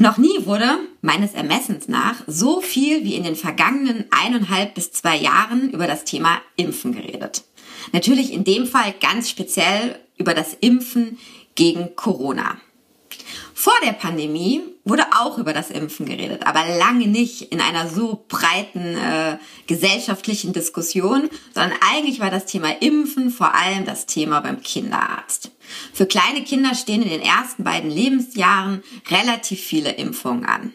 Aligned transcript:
Noch 0.00 0.16
nie 0.16 0.46
wurde, 0.46 0.78
meines 1.02 1.34
Ermessens 1.34 1.88
nach, 1.88 2.22
so 2.26 2.60
viel 2.60 3.04
wie 3.04 3.14
in 3.14 3.24
den 3.24 3.36
vergangenen 3.36 4.06
eineinhalb 4.10 4.74
bis 4.74 4.92
zwei 4.92 5.16
Jahren 5.16 5.70
über 5.70 5.86
das 5.86 6.04
Thema 6.04 6.40
Impfen 6.56 6.94
geredet. 6.94 7.44
Natürlich 7.92 8.32
in 8.32 8.44
dem 8.44 8.66
Fall 8.66 8.94
ganz 9.00 9.28
speziell 9.28 9.98
über 10.16 10.34
das 10.34 10.54
Impfen 10.54 11.18
gegen 11.54 11.94
Corona. 11.96 12.58
Vor 13.60 13.74
der 13.84 13.90
Pandemie 13.90 14.62
wurde 14.84 15.02
auch 15.18 15.36
über 15.36 15.52
das 15.52 15.72
Impfen 15.72 16.06
geredet, 16.06 16.46
aber 16.46 16.64
lange 16.78 17.08
nicht 17.08 17.42
in 17.42 17.60
einer 17.60 17.88
so 17.88 18.24
breiten 18.28 18.94
äh, 18.94 19.36
gesellschaftlichen 19.66 20.52
Diskussion, 20.52 21.28
sondern 21.52 21.76
eigentlich 21.90 22.20
war 22.20 22.30
das 22.30 22.46
Thema 22.46 22.70
Impfen 22.80 23.30
vor 23.30 23.56
allem 23.56 23.84
das 23.84 24.06
Thema 24.06 24.38
beim 24.42 24.62
Kinderarzt. 24.62 25.50
Für 25.92 26.06
kleine 26.06 26.44
Kinder 26.44 26.76
stehen 26.76 27.02
in 27.02 27.08
den 27.08 27.20
ersten 27.20 27.64
beiden 27.64 27.90
Lebensjahren 27.90 28.84
relativ 29.10 29.58
viele 29.58 29.90
Impfungen 29.90 30.46
an. 30.46 30.72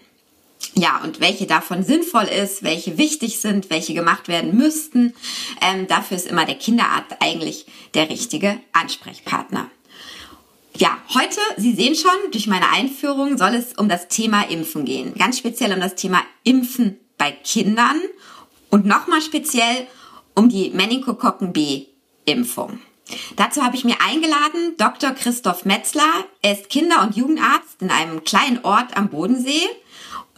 Ja, 0.75 0.99
und 1.05 1.21
welche 1.21 1.47
davon 1.47 1.83
sinnvoll 1.83 2.25
ist, 2.25 2.63
welche 2.63 2.97
wichtig 2.97 3.39
sind, 3.39 3.69
welche 3.69 3.93
gemacht 3.93 4.27
werden 4.27 4.57
müssten, 4.57 5.13
ähm, 5.61 5.87
dafür 5.87 6.17
ist 6.17 6.27
immer 6.27 6.43
der 6.43 6.55
Kinderarzt 6.55 7.15
eigentlich 7.21 7.65
der 7.93 8.09
richtige 8.09 8.59
Ansprechpartner. 8.73 9.69
Ja, 10.77 10.97
heute, 11.13 11.39
Sie 11.57 11.75
sehen 11.75 11.95
schon, 11.95 12.31
durch 12.31 12.47
meine 12.47 12.71
Einführung 12.71 13.37
soll 13.37 13.53
es 13.53 13.73
um 13.73 13.89
das 13.89 14.07
Thema 14.07 14.41
Impfen 14.49 14.85
gehen. 14.85 15.13
Ganz 15.13 15.37
speziell 15.37 15.71
um 15.71 15.79
das 15.79 15.93
Thema 15.93 16.21
Impfen 16.43 16.99
bei 17.17 17.31
Kindern 17.31 18.01
und 18.71 18.85
nochmal 18.85 19.21
speziell 19.21 19.87
um 20.33 20.49
die 20.49 20.71
Meningokokken 20.71 21.53
B-Impfung. 21.53 22.79
Dazu 23.35 23.61
habe 23.63 23.75
ich 23.75 23.83
mir 23.83 23.97
eingeladen 24.01 24.75
Dr. 24.77 25.11
Christoph 25.11 25.65
Metzler. 25.65 26.25
Er 26.41 26.53
ist 26.53 26.69
Kinder- 26.69 27.03
und 27.03 27.15
Jugendarzt 27.15 27.81
in 27.81 27.91
einem 27.91 28.23
kleinen 28.23 28.63
Ort 28.63 28.97
am 28.97 29.09
Bodensee 29.09 29.67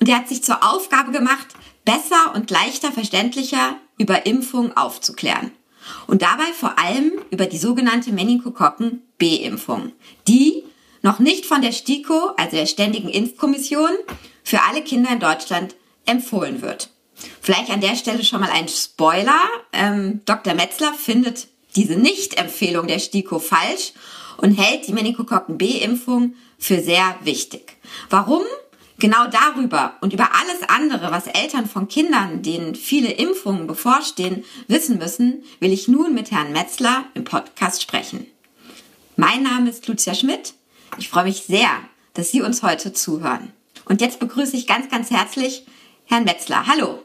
und 0.01 0.09
er 0.09 0.17
hat 0.17 0.27
sich 0.27 0.43
zur 0.43 0.69
Aufgabe 0.69 1.13
gemacht, 1.13 1.47
besser 1.85 2.33
und 2.33 2.51
leichter 2.51 2.91
verständlicher 2.91 3.77
über 3.97 4.25
Impfung 4.25 4.75
aufzuklären. 4.75 5.51
Und 6.07 6.21
dabei 6.21 6.51
vor 6.53 6.77
allem 6.79 7.13
über 7.31 7.45
die 7.45 7.57
sogenannte 7.57 8.11
Meningokokken 8.11 9.01
B-Impfung, 9.17 9.91
die 10.27 10.63
noch 11.01 11.19
nicht 11.19 11.45
von 11.45 11.61
der 11.61 11.71
STIKO, 11.71 12.31
also 12.37 12.57
der 12.57 12.65
Ständigen 12.65 13.09
Impfkommission, 13.09 13.91
für 14.43 14.61
alle 14.63 14.81
Kinder 14.81 15.11
in 15.11 15.19
Deutschland 15.19 15.75
empfohlen 16.05 16.61
wird. 16.61 16.89
Vielleicht 17.41 17.69
an 17.69 17.81
der 17.81 17.95
Stelle 17.95 18.23
schon 18.23 18.41
mal 18.41 18.49
ein 18.51 18.67
Spoiler. 18.67 19.39
Ähm, 19.71 20.21
Dr. 20.25 20.53
Metzler 20.53 20.93
findet 20.93 21.47
diese 21.75 21.95
Nicht-Empfehlung 21.95 22.87
der 22.87 22.99
STIKO 22.99 23.39
falsch 23.39 23.93
und 24.37 24.53
hält 24.53 24.87
die 24.87 24.93
Meningokokken 24.93 25.57
B-Impfung 25.57 26.35
für 26.57 26.81
sehr 26.81 27.15
wichtig. 27.23 27.77
Warum? 28.09 28.43
Genau 28.97 29.27
darüber 29.27 29.97
und 29.99 30.13
über 30.13 30.29
alles 30.33 30.63
andere, 30.69 31.11
was 31.11 31.27
Eltern 31.27 31.67
von 31.67 31.89
Kindern, 31.89 32.41
denen 32.41 32.75
viele 32.75 33.11
Impfungen 33.11 33.67
bevorstehen, 33.67 34.45
wissen 34.67 34.97
müssen, 34.97 35.43
will 35.59 35.73
ich 35.73 35.89
nun 35.89 36.13
mit 36.13 36.31
Herrn 36.31 36.53
Metzler 36.53 37.03
im 37.13 37.25
Podcast 37.25 37.81
sprechen. 37.81 38.25
Mein 39.17 39.43
Name 39.43 39.69
ist 39.69 39.87
Lucia 39.87 40.13
Schmidt. 40.13 40.53
Ich 40.97 41.09
freue 41.09 41.25
mich 41.25 41.43
sehr, 41.43 41.69
dass 42.13 42.31
Sie 42.31 42.41
uns 42.41 42.63
heute 42.63 42.93
zuhören. 42.93 43.51
Und 43.83 43.99
jetzt 43.99 44.19
begrüße 44.19 44.55
ich 44.55 44.65
ganz, 44.65 44.89
ganz 44.89 45.11
herzlich 45.11 45.65
Herrn 46.05 46.23
Metzler. 46.23 46.65
Hallo. 46.67 47.04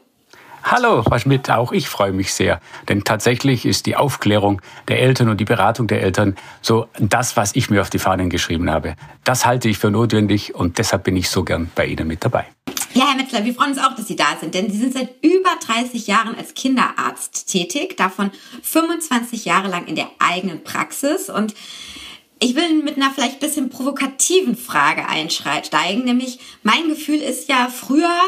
Hallo, 0.63 1.03
Frau 1.03 1.19
Schmidt, 1.19 1.51
auch 1.51 1.73
ich 1.73 1.89
freue 1.89 2.13
mich 2.13 2.35
sehr. 2.35 2.61
Denn 2.89 3.03
tatsächlich 3.03 3.65
ist 3.65 3.87
die 3.87 3.97
Aufklärung 3.97 4.61
der 4.89 5.01
Eltern 5.01 5.29
und 5.29 5.41
die 5.41 5.45
Beratung 5.45 5.87
der 5.87 6.03
Eltern 6.03 6.37
so 6.61 6.87
das, 6.99 7.37
was 7.37 7.57
ich 7.57 7.71
mir 7.71 7.81
auf 7.81 7.91
die 7.91 7.99
Fahnen 7.99 8.31
geschrieben 8.31 8.71
habe. 8.71 8.95
Das 9.25 9.47
halte 9.47 9.69
ich 9.69 9.79
für 9.79 9.91
notwendig 9.91 10.55
und 10.55 10.79
deshalb 10.79 11.05
bin 11.05 11.17
ich 11.17 11.31
so 11.31 11.45
gern 11.45 11.71
bei 11.75 11.87
Ihnen 11.87 12.07
mit 12.07 12.25
dabei. 12.25 12.47
Ja, 12.93 13.07
Herr 13.09 13.17
Metzler, 13.17 13.45
wir 13.45 13.55
freuen 13.55 13.71
uns 13.71 13.79
auch, 13.79 13.95
dass 13.95 14.07
Sie 14.07 14.17
da 14.17 14.37
sind, 14.39 14.55
denn 14.55 14.71
Sie 14.71 14.79
sind 14.79 14.93
seit 14.93 15.15
über 15.23 15.51
30 15.65 16.07
Jahren 16.07 16.35
als 16.37 16.55
Kinderarzt 16.55 17.51
tätig, 17.51 17.97
davon 17.97 18.31
25 18.63 19.45
Jahre 19.45 19.69
lang 19.69 19.87
in 19.87 19.95
der 19.95 20.09
eigenen 20.19 20.63
Praxis 20.63 21.31
und 21.31 21.55
ich 22.43 22.57
will 22.57 22.83
mit 22.83 22.97
einer 22.97 23.11
vielleicht 23.11 23.39
bisschen 23.39 23.69
provokativen 23.69 24.57
Frage 24.57 25.07
einsteigen, 25.07 26.05
nämlich 26.05 26.39
mein 26.63 26.89
Gefühl 26.89 27.21
ist 27.21 27.49
ja, 27.49 27.69
früher 27.69 28.19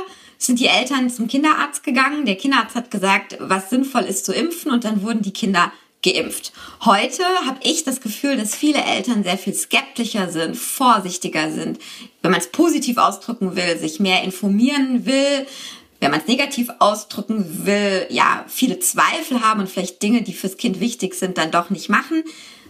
sind 0.46 0.60
die 0.60 0.66
Eltern 0.66 1.10
zum 1.10 1.28
Kinderarzt 1.28 1.84
gegangen. 1.84 2.26
Der 2.26 2.36
Kinderarzt 2.36 2.74
hat 2.74 2.90
gesagt, 2.90 3.36
was 3.40 3.70
sinnvoll 3.70 4.02
ist 4.02 4.24
zu 4.24 4.32
impfen 4.32 4.70
und 4.70 4.84
dann 4.84 5.02
wurden 5.02 5.22
die 5.22 5.32
Kinder 5.32 5.72
geimpft. 6.02 6.52
Heute 6.84 7.22
habe 7.46 7.60
ich 7.62 7.84
das 7.84 8.00
Gefühl, 8.00 8.36
dass 8.36 8.54
viele 8.54 8.82
Eltern 8.82 9.22
sehr 9.22 9.38
viel 9.38 9.54
skeptischer 9.54 10.30
sind, 10.30 10.56
vorsichtiger 10.56 11.50
sind, 11.50 11.78
wenn 12.22 12.32
man 12.32 12.40
es 12.40 12.48
positiv 12.48 12.98
ausdrücken 12.98 13.54
will, 13.56 13.78
sich 13.78 14.00
mehr 14.00 14.24
informieren 14.24 15.06
will, 15.06 15.46
wenn 16.00 16.10
man 16.10 16.20
es 16.20 16.26
negativ 16.26 16.70
ausdrücken 16.80 17.64
will, 17.64 18.06
ja, 18.10 18.44
viele 18.48 18.80
Zweifel 18.80 19.40
haben 19.42 19.60
und 19.60 19.70
vielleicht 19.70 20.02
Dinge, 20.02 20.22
die 20.22 20.32
fürs 20.32 20.56
Kind 20.56 20.80
wichtig 20.80 21.14
sind, 21.14 21.38
dann 21.38 21.52
doch 21.52 21.70
nicht 21.70 21.88
machen. 21.88 22.24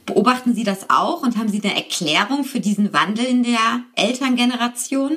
Beobachten 0.05 0.55
Sie 0.55 0.65
das 0.65 0.91
auch 0.91 1.23
und 1.23 1.39
haben 1.39 1.49
Sie 1.49 1.63
eine 1.63 1.75
Erklärung 1.75 2.45
für 2.45 2.61
diesen 2.61 2.93
Wandel 2.93 3.25
in 3.25 3.43
der 3.45 3.85
Elterngeneration? 3.95 5.17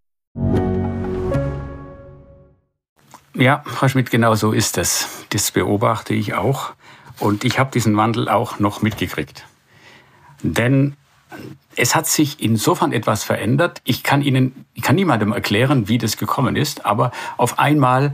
Ja, 3.33 3.63
Frau 3.65 3.87
Schmidt, 3.87 4.11
genau 4.11 4.35
so 4.35 4.51
ist 4.51 4.77
es. 4.77 5.25
Das 5.29 5.51
beobachte 5.51 6.13
ich 6.13 6.33
auch. 6.33 6.73
Und 7.19 7.45
ich 7.45 7.59
habe 7.59 7.71
diesen 7.71 7.95
Wandel 7.95 8.27
auch 8.27 8.59
noch 8.59 8.81
mitgekriegt. 8.81 9.45
Denn 10.43 10.97
es 11.77 11.95
hat 11.95 12.07
sich 12.07 12.41
insofern 12.43 12.91
etwas 12.91 13.23
verändert. 13.23 13.81
Ich 13.85 14.03
kann 14.03 14.21
Ihnen, 14.21 14.65
ich 14.73 14.83
kann 14.83 14.95
niemandem 14.95 15.31
erklären, 15.31 15.87
wie 15.87 15.97
das 15.97 16.17
gekommen 16.17 16.57
ist, 16.57 16.85
aber 16.85 17.11
auf 17.37 17.57
einmal 17.57 18.13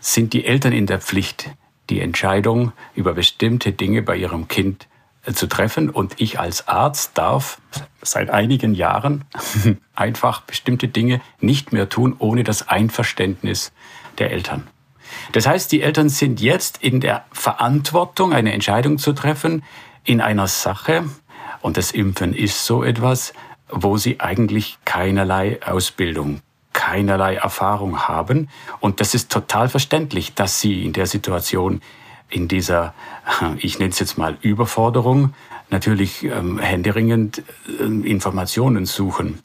sind 0.00 0.32
die 0.32 0.44
Eltern 0.44 0.72
in 0.72 0.86
der 0.86 1.00
Pflicht, 1.00 1.50
die 1.88 2.00
Entscheidung 2.00 2.72
über 2.96 3.14
bestimmte 3.14 3.72
Dinge 3.72 4.02
bei 4.02 4.16
ihrem 4.16 4.48
Kind 4.48 4.88
zu 5.32 5.46
treffen. 5.46 5.90
Und 5.90 6.14
ich 6.18 6.38
als 6.38 6.68
Arzt 6.68 7.18
darf 7.18 7.60
seit 8.02 8.30
einigen 8.30 8.74
Jahren 8.74 9.24
einfach 9.94 10.42
bestimmte 10.42 10.88
Dinge 10.88 11.20
nicht 11.40 11.72
mehr 11.72 11.88
tun, 11.88 12.14
ohne 12.18 12.44
das 12.44 12.68
Einverständnis 12.68 13.72
der 14.18 14.30
Eltern. 14.30 14.66
Das 15.32 15.46
heißt, 15.46 15.70
die 15.72 15.82
Eltern 15.82 16.08
sind 16.08 16.40
jetzt 16.40 16.82
in 16.82 17.00
der 17.00 17.24
Verantwortung, 17.32 18.32
eine 18.32 18.52
Entscheidung 18.52 18.98
zu 18.98 19.12
treffen 19.12 19.62
in 20.04 20.20
einer 20.20 20.46
Sache, 20.46 21.04
und 21.66 21.76
das 21.76 21.90
Impfen 21.90 22.32
ist 22.32 22.64
so 22.64 22.84
etwas, 22.84 23.32
wo 23.68 23.96
sie 23.96 24.20
eigentlich 24.20 24.78
keinerlei 24.84 25.58
Ausbildung, 25.66 26.40
keinerlei 26.72 27.34
Erfahrung 27.34 28.06
haben. 28.06 28.48
Und 28.78 29.00
das 29.00 29.14
ist 29.14 29.32
total 29.32 29.68
verständlich, 29.68 30.34
dass 30.34 30.60
sie 30.60 30.84
in 30.84 30.92
der 30.92 31.06
Situation 31.06 31.80
in 32.30 32.48
dieser, 32.48 32.94
ich 33.58 33.78
nenne 33.78 33.90
es 33.90 33.98
jetzt 33.98 34.18
mal 34.18 34.36
Überforderung, 34.42 35.34
natürlich 35.70 36.24
ähm, 36.24 36.58
händeringend 36.58 37.42
äh, 37.80 37.82
Informationen 37.82 38.86
suchen. 38.86 39.40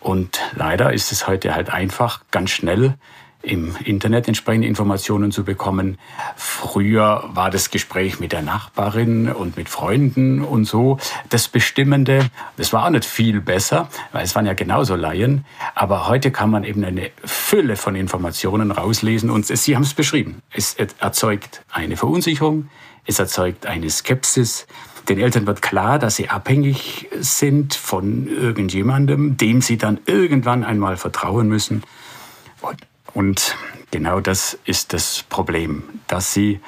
Und 0.00 0.40
leider 0.54 0.92
ist 0.92 1.12
es 1.12 1.26
heute 1.26 1.54
halt 1.54 1.70
einfach 1.70 2.20
ganz 2.30 2.50
schnell 2.50 2.94
im 3.42 3.76
Internet 3.84 4.28
entsprechende 4.28 4.66
Informationen 4.66 5.30
zu 5.30 5.44
bekommen. 5.44 5.98
Früher 6.36 7.28
war 7.32 7.50
das 7.50 7.70
Gespräch 7.70 8.18
mit 8.18 8.32
der 8.32 8.42
Nachbarin 8.42 9.30
und 9.30 9.56
mit 9.56 9.68
Freunden 9.68 10.42
und 10.42 10.64
so 10.64 10.98
das 11.28 11.48
Bestimmende. 11.48 12.28
Das 12.56 12.72
war 12.72 12.86
auch 12.86 12.90
nicht 12.90 13.04
viel 13.04 13.40
besser, 13.40 13.88
weil 14.12 14.24
es 14.24 14.34
waren 14.34 14.46
ja 14.46 14.54
genauso 14.54 14.96
Laien. 14.96 15.44
Aber 15.74 16.08
heute 16.08 16.30
kann 16.30 16.50
man 16.50 16.64
eben 16.64 16.84
eine 16.84 17.10
Fülle 17.24 17.76
von 17.76 17.94
Informationen 17.94 18.70
rauslesen 18.70 19.30
und 19.30 19.46
Sie 19.46 19.76
haben 19.76 19.82
es 19.82 19.94
beschrieben. 19.94 20.42
Es 20.50 20.74
erzeugt 20.74 21.62
eine 21.70 21.96
Verunsicherung, 21.96 22.68
es 23.04 23.18
erzeugt 23.18 23.66
eine 23.66 23.88
Skepsis. 23.88 24.66
Den 25.08 25.20
Eltern 25.20 25.46
wird 25.46 25.62
klar, 25.62 26.00
dass 26.00 26.16
sie 26.16 26.28
abhängig 26.28 27.08
sind 27.20 27.74
von 27.74 28.26
irgendjemandem, 28.26 29.36
dem 29.36 29.62
sie 29.62 29.78
dann 29.78 30.00
irgendwann 30.06 30.64
einmal 30.64 30.96
vertrauen 30.96 31.46
müssen. 31.46 31.84
Und 32.60 32.76
und 33.16 33.56
genau 33.90 34.20
das 34.20 34.58
ist 34.66 34.92
das 34.92 35.24
Problem, 35.30 35.84
dass 36.06 36.34
sie 36.34 36.60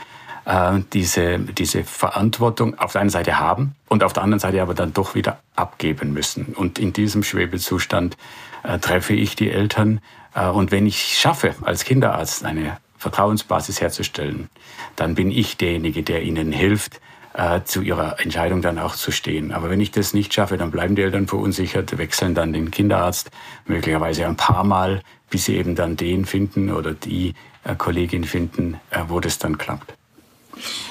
äh, 0.47 0.81
diese, 0.95 1.39
diese 1.39 1.85
Verantwortung 1.85 2.79
auf 2.79 2.93
der 2.93 3.03
einen 3.03 3.11
Seite 3.11 3.39
haben 3.39 3.75
und 3.87 4.03
auf 4.03 4.15
der 4.15 4.23
anderen 4.23 4.41
Seite 4.41 4.63
aber 4.63 4.73
dann 4.73 4.95
doch 4.95 5.15
wieder 5.15 5.41
abgeben 5.57 6.15
müssen. 6.15 6.55
Und 6.55 6.79
in 6.79 6.95
diesem 6.95 7.23
Schwebezustand 7.23 8.17
äh, 8.63 8.79
treffe 8.79 9.13
ich 9.13 9.37
die 9.37 9.51
Eltern. 9.51 10.01
Äh, 10.35 10.47
und 10.47 10.71
wenn 10.71 10.87
ich 10.87 11.19
schaffe, 11.19 11.55
als 11.61 11.85
Kinderarzt 11.85 12.47
eine 12.47 12.79
Vertrauensbasis 12.97 13.83
herzustellen, 13.83 14.49
dann 14.97 15.15
bin 15.15 15.31
ich 15.31 15.59
derjenige, 15.59 16.03
der 16.03 16.23
ihnen 16.23 16.51
hilft, 16.51 16.99
äh, 17.39 17.63
zu 17.63 17.83
ihrer 17.83 18.21
Entscheidung 18.21 18.63
dann 18.63 18.79
auch 18.79 18.97
zu 18.97 19.13
stehen. 19.13 19.53
Aber 19.53 19.71
wenn 19.71 19.81
ich 19.81 19.93
das 19.93 20.13
nicht 20.13 20.35
schaffe, 20.35 20.57
dann 20.57 20.73
bleiben 20.73 20.97
die 20.97 21.03
Eltern 21.03 21.29
verunsichert, 21.29 21.97
wechseln 21.97 22.35
dann 22.35 22.53
den 22.53 22.71
Kinderarzt 22.71 23.31
möglicherweise 23.67 24.27
ein 24.27 24.37
paar 24.37 24.65
Mal, 24.65 25.03
bis 25.31 25.45
sie 25.45 25.57
eben 25.57 25.77
dann 25.77 25.97
den 25.97 26.25
finden 26.25 26.73
oder 26.73 26.93
die 26.95 27.35
äh, 27.63 27.77
Kollegin 27.77 28.25
finden, 28.25 28.81
äh, 28.91 29.05
wo 29.07 29.21
das 29.21 29.39
dann 29.39 29.57
klappt. 29.57 29.98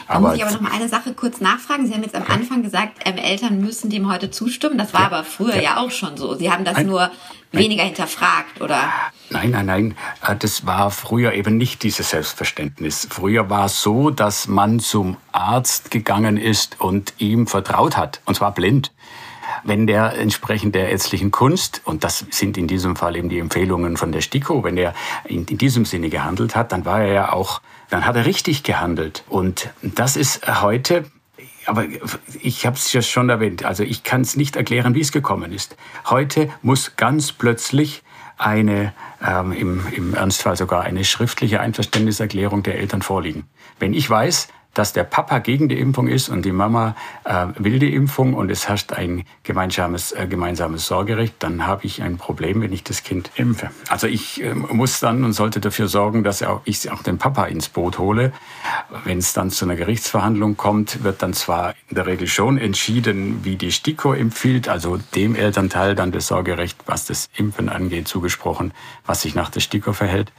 Da 0.08 0.20
muss 0.20 0.36
ich 0.36 0.44
aber 0.44 0.54
noch 0.54 0.62
mal 0.62 0.72
eine 0.72 0.90
Sache 0.90 1.14
kurz 1.14 1.42
nachfragen. 1.42 1.86
Sie 1.88 1.94
haben 1.94 2.04
jetzt 2.04 2.16
am 2.16 2.26
Anfang 2.28 2.64
gesagt, 2.64 3.00
ähm, 3.06 3.18
Eltern 3.18 3.60
müssen 3.60 3.90
dem 3.90 4.12
heute 4.12 4.32
zustimmen. 4.32 4.78
Das 4.78 4.94
war 4.94 5.02
ja, 5.02 5.08
aber 5.08 5.24
früher 5.24 5.56
ja. 5.56 5.62
ja. 5.62 5.78
auch 5.78 5.92
schon 5.92 6.18
so. 6.18 6.36
Sie 6.36 6.52
haben 6.52 6.66
das 6.66 6.76
ein, 6.76 6.88
nur 6.88 7.12
weniger 7.52 7.84
nein. 7.84 7.94
hinterfragt, 7.94 8.62
oder? 8.62 8.92
Nein, 9.30 9.52
nein, 9.52 9.66
nein. 9.66 9.96
Äh, 10.26 10.36
das 10.36 10.66
war 10.66 10.92
früher 10.92 11.34
eben 11.34 11.58
nicht 11.58 11.84
dieses 11.84 12.10
Selbstverständnis. 12.10 13.08
Früher 13.10 13.50
war 13.50 13.66
es 13.66 13.82
so, 13.82 14.10
dass 14.10 14.48
man 14.48 14.80
zum 14.80 15.18
Arzt 15.32 15.92
gegangen 15.92 16.38
ist 16.38 16.80
und 16.80 17.14
ihm 17.18 17.48
vertraut 17.48 17.98
hat. 17.98 18.22
Und 18.26 18.36
zwar 18.36 18.54
blind 18.54 18.92
wenn 19.64 19.88
der 19.88 20.18
entsprechend 20.18 20.76
der 20.76 20.90
ärztlichen 20.90 21.32
Kunst, 21.32 21.82
und 21.84 22.04
das 22.04 22.26
sind 22.30 22.58
in 22.58 22.68
diesem 22.68 22.96
Fall 22.96 23.16
eben 23.16 23.30
die 23.30 23.40
Empfehlungen 23.40 23.98
von 23.98 24.12
der 24.12 24.22
STIKO, 24.22 24.64
wenn 24.64 24.78
er 24.78 24.94
in, 25.26 25.46
in 25.46 25.58
diesem 25.58 25.86
Sinne 25.86 26.10
gehandelt 26.10 26.56
hat, 26.56 26.72
dann 26.72 26.86
war 26.86 27.02
er 27.02 27.14
ja 27.14 27.34
auch, 27.34 27.62
dann 27.90 28.06
hat 28.06 28.16
er 28.16 28.26
richtig 28.26 28.64
gehandelt. 28.64 29.24
Und 29.28 29.70
das 29.82 30.16
ist 30.16 30.62
heute 30.62 31.06
aber 31.68 31.84
ich 32.42 32.66
habe 32.66 32.78
es 32.78 32.94
ja 32.94 33.02
schon 33.02 33.30
erwähnt, 33.30 33.66
also 33.66 33.84
ich 33.84 34.04
kann 34.04 34.22
es 34.22 34.38
nicht 34.38 34.56
erklären, 34.56 34.96
wie 34.96 35.02
es 35.02 35.12
gekommen 35.12 35.52
ist. 35.52 35.76
Heute 36.06 36.50
muss 36.62 36.96
ganz 36.96 37.34
plötzlich 37.34 38.04
eine, 38.38 38.94
ähm, 39.26 39.52
im, 39.52 39.88
im 39.92 40.14
Ernstfall 40.14 40.56
sogar 40.56 40.84
eine 40.84 41.04
schriftliche 41.04 41.60
Einverständniserklärung 41.60 42.64
der 42.64 42.80
Eltern 42.80 43.02
vorliegen. 43.02 43.46
Wenn 43.80 43.94
ich 43.94 44.10
weiß, 44.10 44.48
dass 44.78 44.94
der 44.94 45.04
Papa 45.04 45.40
gegen 45.40 45.70
die 45.70 45.80
Impfung 45.80 46.08
ist 46.08 46.30
und 46.30 46.44
die 46.44 46.52
Mama 46.52 46.96
äh, 47.24 47.48
will 47.58 47.80
die 47.80 47.94
Impfung 47.94 48.34
und 48.36 48.52
es 48.52 48.68
herrscht 48.68 48.94
ein 48.94 49.24
gemeinsames, 49.44 50.12
äh, 50.12 50.28
gemeinsames 50.28 50.86
Sorgerecht, 50.86 51.36
dann 51.40 51.66
habe 51.66 51.86
ich 51.86 52.04
ein 52.04 52.18
Problem, 52.18 52.62
wenn 52.62 52.72
ich 52.72 52.84
das 52.84 53.04
Kind 53.04 53.32
impfe. 53.36 53.72
Also 53.90 54.06
ich 54.06 54.44
äh, 54.44 54.54
muss 54.54 55.00
dann 55.00 55.24
und 55.24 55.34
sollte 55.34 55.60
dafür 55.60 55.88
sorgen, 55.88 56.24
dass 56.24 56.44
auch, 56.44 56.62
ich 56.66 56.92
auch 56.92 57.02
den 57.02 57.18
Papa 57.18 57.46
ins 57.46 57.70
Boot 57.70 57.98
hole. 57.98 58.34
Wenn 59.04 59.18
es 59.18 59.34
dann 59.34 59.50
zu 59.50 59.66
einer 59.66 59.76
Gerichtsverhandlung 59.76 60.58
kommt, 60.58 61.04
wird 61.04 61.24
dann 61.24 61.34
zwar 61.34 61.74
in 61.90 61.96
der 61.96 62.06
Regel 62.06 62.28
schon 62.28 62.60
entschieden, 62.60 63.44
wie 63.44 63.56
die 63.56 63.72
STIKO 63.72 64.14
empfiehlt, 64.14 64.70
also 64.70 64.98
dem 65.16 65.36
Elternteil 65.36 65.96
dann 65.96 66.12
das 66.12 66.28
Sorgerecht, 66.28 66.78
was 66.86 67.06
das 67.06 67.30
Impfen 67.36 67.70
angeht, 67.70 68.08
zugesprochen, 68.08 68.74
was 69.06 69.24
sich 69.24 69.34
nach 69.34 69.50
der 69.50 69.62
STIKO 69.62 69.94
verhält. 69.94 70.32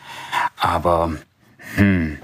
Aber 0.57 1.13
hm, 1.75 2.19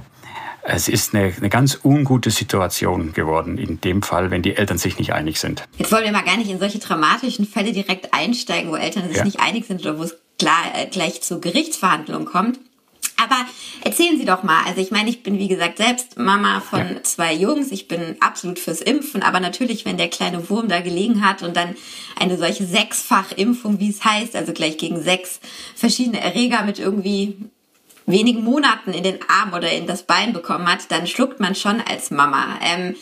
es 0.65 0.89
ist 0.89 1.15
eine, 1.15 1.33
eine 1.37 1.51
ganz 1.51 1.79
ungute 1.85 2.31
Situation 2.31 3.13
geworden 3.13 3.59
in 3.59 3.81
dem 3.81 4.03
Fall, 4.03 4.31
wenn 4.31 4.43
die 4.43 4.57
Eltern 4.57 4.79
sich 4.79 4.99
nicht 4.99 5.13
einig 5.13 5.39
sind. 5.39 5.63
Jetzt 5.77 5.93
wollen 5.93 6.05
wir 6.05 6.13
mal 6.13 6.25
gar 6.25 6.39
nicht 6.39 6.51
in 6.51 6.59
solche 6.59 6.79
dramatischen 6.79 7.47
Fälle 7.47 7.73
direkt 7.73 8.15
einsteigen, 8.15 8.71
wo 8.71 8.77
Eltern 8.77 9.07
sich 9.09 9.19
ja. 9.19 9.25
nicht 9.25 9.41
einig 9.41 9.67
sind 9.67 9.83
oder 9.83 9.99
wo 9.99 10.03
es 10.03 10.17
klar, 10.39 10.63
äh, 10.75 10.87
gleich 10.87 11.21
zu 11.23 11.41
Gerichtsverhandlungen 11.41 12.27
kommt. 12.27 12.59
Aber 13.23 13.37
erzählen 13.85 14.19
Sie 14.19 14.25
doch 14.25 14.43
mal. 14.43 14.65
Also 14.67 14.81
ich 14.81 14.91
meine, 14.91 15.09
ich 15.09 15.23
bin 15.23 15.39
wie 15.39 15.47
gesagt 15.47 15.77
selbst 15.77 16.19
Mama 16.19 16.61
von 16.61 16.81
ja. 16.81 17.03
zwei 17.03 17.33
Jungs. 17.33 17.71
Ich 17.71 17.87
bin 17.87 18.17
absolut 18.21 18.59
fürs 18.59 18.81
Impfen. 18.81 19.23
Aber 19.23 19.39
natürlich, 19.41 19.85
wenn 19.85 19.97
der 19.97 20.09
kleine 20.09 20.51
Wurm 20.51 20.69
da 20.69 20.81
gelegen 20.81 21.25
hat 21.25 21.43
und 21.43 21.57
dann 21.57 21.77
eine 22.19 22.37
solche 22.37 22.67
Sechsfach-Impfung, 22.67 23.79
wie 23.79 23.91
es 23.91 24.05
heißt, 24.05 24.35
also 24.35 24.53
gleich 24.53 24.79
gegen 24.79 25.01
sechs 25.01 25.41
verschiedene 25.77 26.21
Erreger 26.21 26.65
mit 26.65 26.81
irgendwie 26.81 27.37
wenigen 28.07 28.45
Monaten 28.45 28.93
in 28.93 29.03
den 29.03 29.19
Arm 29.29 29.55
oder 29.55 29.71
in 29.73 29.87
das 29.87 30.03
Bein 30.03 30.33
bekommen 30.33 30.71
hat, 30.71 30.91
dann 30.91 31.07
schluckt 31.07 31.41
man 31.41 31.55
schon 31.55 31.81
als 31.81 32.11
Mama. 32.11 32.59
Ähm, 32.63 32.95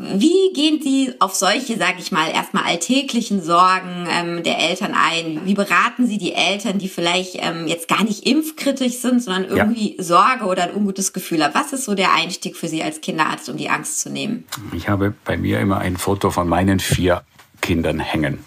wie 0.00 0.52
gehen 0.54 0.80
Sie 0.80 1.12
auf 1.18 1.34
solche, 1.34 1.76
sage 1.76 1.96
ich 1.98 2.12
mal, 2.12 2.30
erstmal 2.30 2.64
alltäglichen 2.64 3.42
Sorgen 3.42 4.06
ähm, 4.10 4.42
der 4.44 4.58
Eltern 4.58 4.94
ein? 4.94 5.40
Wie 5.44 5.54
beraten 5.54 6.06
Sie 6.06 6.18
die 6.18 6.34
Eltern, 6.34 6.78
die 6.78 6.88
vielleicht 6.88 7.36
ähm, 7.36 7.66
jetzt 7.66 7.88
gar 7.88 8.04
nicht 8.04 8.24
impfkritisch 8.24 8.98
sind, 8.98 9.22
sondern 9.22 9.46
irgendwie 9.46 9.96
ja. 9.96 10.02
Sorge 10.02 10.44
oder 10.44 10.64
ein 10.64 10.74
ungutes 10.74 11.12
Gefühl 11.12 11.42
haben? 11.42 11.54
Was 11.54 11.72
ist 11.72 11.84
so 11.84 11.94
der 11.94 12.14
Einstieg 12.14 12.56
für 12.56 12.68
Sie 12.68 12.82
als 12.82 13.00
Kinderarzt, 13.00 13.48
um 13.48 13.56
die 13.56 13.70
Angst 13.70 14.00
zu 14.00 14.10
nehmen? 14.10 14.44
Ich 14.72 14.88
habe 14.88 15.14
bei 15.24 15.36
mir 15.36 15.58
immer 15.58 15.78
ein 15.78 15.96
Foto 15.96 16.30
von 16.30 16.48
meinen 16.48 16.78
vier 16.78 17.22
Kindern 17.60 17.98
hängen. 17.98 18.44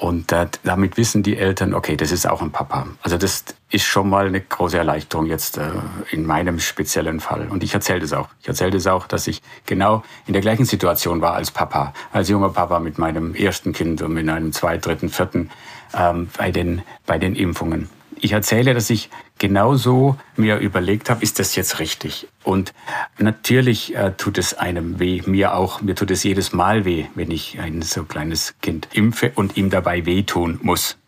Und 0.00 0.34
damit 0.62 0.96
wissen 0.96 1.22
die 1.22 1.36
Eltern, 1.36 1.74
okay, 1.74 1.94
das 1.94 2.10
ist 2.10 2.26
auch 2.26 2.40
ein 2.40 2.50
Papa. 2.50 2.86
Also 3.02 3.18
das 3.18 3.44
ist 3.68 3.84
schon 3.84 4.08
mal 4.08 4.26
eine 4.26 4.40
große 4.40 4.78
Erleichterung 4.78 5.26
jetzt 5.26 5.58
äh, 5.58 5.72
in 6.10 6.24
meinem 6.24 6.58
speziellen 6.58 7.20
Fall. 7.20 7.48
Und 7.50 7.62
ich 7.62 7.74
erzähle 7.74 8.00
das 8.00 8.14
auch. 8.14 8.30
Ich 8.40 8.48
erzähle 8.48 8.70
das 8.70 8.86
auch, 8.86 9.06
dass 9.06 9.26
ich 9.26 9.42
genau 9.66 10.02
in 10.26 10.32
der 10.32 10.40
gleichen 10.40 10.64
Situation 10.64 11.20
war 11.20 11.34
als 11.34 11.50
Papa, 11.50 11.92
als 12.12 12.30
junger 12.30 12.48
Papa 12.48 12.80
mit 12.80 12.96
meinem 12.96 13.34
ersten 13.34 13.74
Kind 13.74 14.00
und 14.00 14.14
mit 14.14 14.26
einem 14.26 14.54
zweiten, 14.54 14.80
dritten, 14.80 15.10
vierten 15.10 15.50
ähm, 15.92 16.30
bei, 16.34 16.50
den, 16.50 16.80
bei 17.04 17.18
den 17.18 17.36
Impfungen 17.36 17.90
ich 18.20 18.32
erzähle, 18.32 18.74
dass 18.74 18.90
ich 18.90 19.10
genauso 19.40 20.16
mir 20.36 20.58
überlegt 20.58 21.10
habe, 21.10 21.24
ist 21.24 21.40
das 21.40 21.56
jetzt 21.56 21.80
richtig? 21.80 22.28
Und 22.44 22.72
natürlich 23.18 23.96
äh, 23.96 24.12
tut 24.12 24.38
es 24.38 24.54
einem 24.54 25.00
weh, 25.00 25.22
mir 25.26 25.54
auch, 25.54 25.80
mir 25.80 25.96
tut 25.96 26.12
es 26.12 26.22
jedes 26.22 26.52
Mal 26.52 26.84
weh, 26.84 27.06
wenn 27.16 27.32
ich 27.32 27.58
ein 27.58 27.82
so 27.82 28.04
kleines 28.04 28.54
Kind 28.60 28.88
impfe 28.92 29.32
und 29.34 29.56
ihm 29.56 29.70
dabei 29.70 30.06
wehtun 30.06 30.60
muss. 30.62 30.98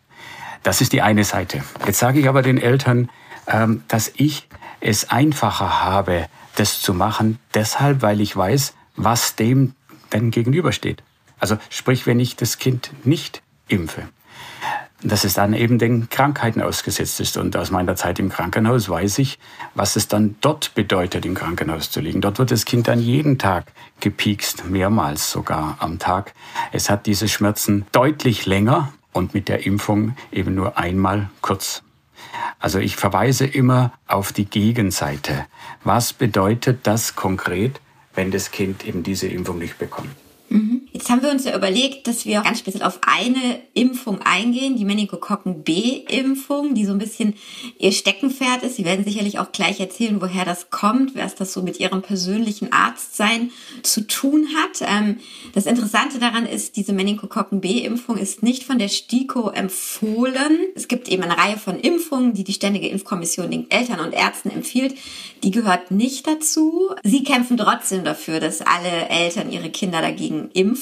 Das 0.65 0.81
ist 0.81 0.93
die 0.93 1.03
eine 1.03 1.25
Seite. 1.25 1.63
Jetzt 1.87 1.99
sage 1.99 2.21
ich 2.21 2.29
aber 2.29 2.43
den 2.43 2.59
Eltern, 2.59 3.11
ähm, 3.47 3.85
dass 3.87 4.11
ich 4.17 4.49
es 4.81 5.11
einfacher 5.11 5.83
habe, 5.83 6.27
das 6.57 6.81
zu 6.81 6.95
machen, 6.95 7.39
deshalb, 7.55 8.03
weil 8.03 8.21
ich 8.21 8.35
weiß, 8.35 8.75
was 8.97 9.37
dem 9.37 9.75
denn 10.13 10.31
gegenübersteht. 10.31 11.03
Also 11.39 11.59
sprich, 11.69 12.07
wenn 12.07 12.19
ich 12.19 12.37
das 12.37 12.59
Kind 12.59 12.93
nicht 13.05 13.43
impfe, 13.69 14.09
dass 15.03 15.25
es 15.25 15.35
dann 15.35 15.53
eben 15.55 15.79
den 15.79 16.09
Krankheiten 16.09 16.63
ausgesetzt 16.63 17.21
ist. 17.21 17.37
Und 17.37 17.57
aus 17.57 17.71
meiner 17.71 17.97
Zeit 17.97 18.19
im 18.19 18.29
Krankenhaus 18.29 18.89
weiß 18.89 19.19
ich, 19.19 19.39
was 19.75 19.97
es 19.97 20.09
dann 20.09 20.37
dort 20.41 20.75
bedeutet, 20.75 21.25
im 21.25 21.35
Krankenhaus 21.35 21.91
zu 21.91 22.01
liegen. 22.01 22.21
Dort 22.21 22.39
wird 22.39 22.51
das 22.51 22.65
Kind 22.65 22.89
dann 22.89 23.01
jeden 23.01 23.39
Tag 23.39 23.73
gepiekst, 24.01 24.65
mehrmals 24.69 25.31
sogar 25.31 25.77
am 25.81 25.99
Tag. 25.99 26.35
Es 26.73 26.91
hat 26.91 27.07
diese 27.07 27.29
Schmerzen 27.29 27.87
deutlich 27.93 28.47
länger 28.47 28.93
und 29.13 29.35
mit 29.35 29.49
der 29.49 29.67
Impfung 29.67 30.17
eben 30.31 30.55
nur 30.55 30.79
einmal 30.79 31.31
kurz. 31.41 31.83
Also 32.59 32.79
ich 32.79 32.97
verweise 32.97 33.45
immer 33.47 33.93
auf 34.07 34.33
die 34.33 34.45
Gegenseite. 34.45 35.47
Was 35.85 36.13
bedeutet 36.13 36.81
das 36.87 37.17
konkret, 37.17 37.81
wenn 38.15 38.31
das 38.31 38.51
Kind 38.51 38.87
eben 38.87 39.03
diese 39.03 39.27
Impfung 39.27 39.59
nicht 39.59 39.79
bekommt? 39.79 40.11
Mhm. 40.49 40.82
Jetzt 40.93 41.09
haben 41.09 41.23
wir 41.23 41.31
uns 41.31 41.45
ja 41.45 41.57
überlegt, 41.57 42.07
dass 42.07 42.27
wir 42.27 42.43
ganz 42.43 42.59
speziell 42.59 42.83
auf 42.83 43.01
eine 43.07 43.61
Impfung 43.73 44.21
eingehen, 44.21 44.77
die 44.77 44.85
Meningokokken 44.85 45.63
B-Impfung, 45.63 46.75
die 46.75 46.85
so 46.85 46.93
ein 46.93 46.99
bisschen 46.99 47.35
ihr 47.79 47.93
Steckenpferd 47.93 48.63
ist. 48.63 48.77
Sie 48.77 48.85
werden 48.85 49.05
sicherlich 49.05 49.39
auch 49.39 49.53
gleich 49.53 49.81
erzählen, 49.81 50.21
woher 50.21 50.45
das 50.45 50.69
kommt, 50.69 51.17
was 51.17 51.35
das 51.35 51.55
so 51.55 51.63
mit 51.63 51.81
ihrem 51.81 52.03
persönlichen 52.03 52.73
Arztsein 52.75 53.51
zu 53.83 54.07
tun 54.07 54.49
hat. 54.55 54.87
Ähm, 54.87 55.19
das 55.55 55.65
Interessante 55.65 56.19
daran 56.19 56.45
ist, 56.45 56.77
diese 56.77 56.93
Meningokokken 56.93 57.63
B-Impfung 57.63 58.19
ist 58.19 58.43
nicht 58.43 58.65
von 58.65 58.79
der 58.79 58.89
STIKO 58.89 59.49
empfohlen. 59.49 60.59
Es 60.75 60.89
gibt 60.89 61.09
eben 61.09 61.23
eine 61.23 61.39
Reihe 61.39 61.57
von 61.57 61.81
Impfungen, 61.81 62.35
die 62.35 62.45
die 62.45 62.53
Ständige 62.53 62.89
Impfkommission 62.89 63.51
den 63.51 63.71
Eltern 63.71 64.01
und 64.01 64.13
Ärzten 64.13 64.51
empfiehlt. 64.51 64.95
Die 65.43 65.51
gehört 65.51 65.91
nicht 65.91 66.27
dazu. 66.27 66.91
Sie 67.03 67.25
kämpfen 67.25 67.57
trotzdem 67.57 68.05
dafür, 68.05 68.41
dass 68.41 68.61
alle 68.61 69.09
Eltern 69.09 69.51
ihre 69.51 69.71
Kinder 69.71 70.03
dagegen 70.03 70.51
impfen. 70.53 70.82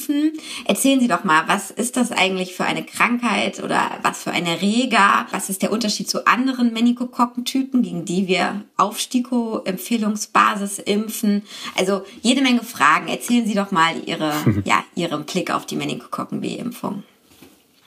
Erzählen 0.65 1.01
Sie 1.01 1.09
doch 1.09 1.25
mal, 1.25 1.45
was 1.47 1.71
ist 1.71 1.97
das 1.97 2.13
eigentlich 2.13 2.55
für 2.55 2.65
eine 2.65 2.85
Krankheit 2.85 3.63
oder 3.63 3.99
was 4.03 4.23
für 4.23 4.31
eine 4.31 4.51
Erreger? 4.51 5.27
Was 5.31 5.51
ist 5.51 5.63
der 5.63 5.73
Unterschied 5.73 6.09
zu 6.09 6.27
anderen 6.27 6.73
Meningokokkentypen, 6.73 7.83
gegen 7.83 8.05
die 8.05 8.29
wir 8.29 8.63
auf 8.77 8.99
STIKO-Empfehlungsbasis 8.99 10.79
impfen? 10.79 11.43
Also 11.77 12.05
jede 12.23 12.43
Menge 12.43 12.63
Fragen. 12.63 13.09
Erzählen 13.09 13.47
Sie 13.47 13.55
doch 13.55 13.71
mal 13.71 13.95
Ihre, 14.07 14.33
ja, 14.65 14.85
Ihren 14.95 15.25
Blick 15.25 15.51
auf 15.51 15.67
die 15.67 15.77
Meningokokken-B-Impfung. 15.77 17.05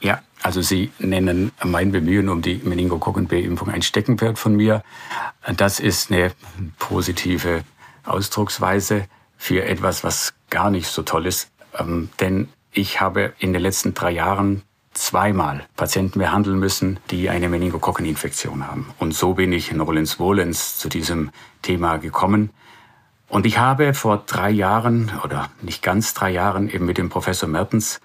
Ja, 0.00 0.20
also 0.42 0.60
Sie 0.60 0.90
nennen 0.98 1.52
mein 1.62 1.90
Bemühen 1.90 2.28
um 2.28 2.42
die 2.42 2.60
Meningokokken-B-Impfung 2.62 3.70
ein 3.70 3.82
Steckenpferd 3.82 4.38
von 4.38 4.54
mir. 4.54 4.82
Das 5.56 5.80
ist 5.80 6.12
eine 6.12 6.32
positive 6.78 7.64
Ausdrucksweise 8.04 9.06
für 9.38 9.64
etwas, 9.64 10.04
was 10.04 10.34
gar 10.50 10.70
nicht 10.70 10.86
so 10.86 11.02
toll 11.02 11.26
ist. 11.26 11.50
Ähm, 11.78 12.10
denn 12.20 12.48
ich 12.72 13.00
habe 13.00 13.32
in 13.38 13.52
den 13.52 13.62
letzten 13.62 13.94
drei 13.94 14.10
Jahren 14.10 14.62
zweimal 14.92 15.66
Patienten 15.76 16.18
behandeln 16.18 16.58
müssen, 16.58 16.98
die 17.10 17.28
eine 17.28 17.48
Meningokokkeninfektion 17.48 18.66
haben. 18.66 18.90
Und 18.98 19.14
so 19.14 19.34
bin 19.34 19.52
ich 19.52 19.70
in 19.70 19.80
Rollens 19.80 20.18
Wohlens 20.18 20.78
zu 20.78 20.88
diesem 20.88 21.30
Thema 21.62 21.96
gekommen. 21.98 22.50
Und 23.28 23.46
ich 23.46 23.58
habe 23.58 23.94
vor 23.94 24.22
drei 24.26 24.50
Jahren 24.50 25.12
oder 25.24 25.50
nicht 25.62 25.82
ganz 25.82 26.14
drei 26.14 26.30
Jahren 26.30 26.68
eben 26.68 26.84
mit 26.84 26.98
dem 26.98 27.08
Professor 27.08 27.48
Mertens 27.48 28.00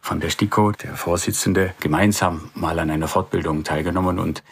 von 0.00 0.20
der 0.20 0.30
STIKO, 0.30 0.72
der 0.72 0.96
Vorsitzende, 0.96 1.74
gemeinsam 1.80 2.50
mal 2.54 2.78
an 2.78 2.90
einer 2.90 3.08
Fortbildung 3.08 3.64
teilgenommen 3.64 4.18
und, 4.18 4.42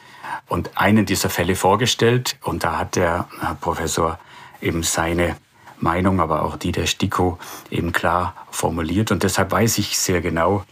und 0.47 0.77
einen 0.77 1.07
dieser 1.07 1.31
Fälle 1.31 1.57
vorgestellt. 1.57 2.37
Und 2.43 2.65
da 2.65 2.79
hat 2.79 2.97
der 2.97 3.29
Professor 3.61 4.19
eben 4.61 4.83
seine 4.83 5.37
Meinung, 5.81 6.21
aber 6.21 6.43
auch 6.43 6.57
die 6.57 6.73
der 6.73 6.87
STIKO 6.87 7.39
eben 7.71 7.93
klar 7.93 8.35
formuliert. 8.51 9.11
Und 9.11 9.23
deshalb 9.23 9.51
weiß 9.51 9.79
ich 9.79 9.99
sehr 9.99 10.21
genau, 10.21 10.65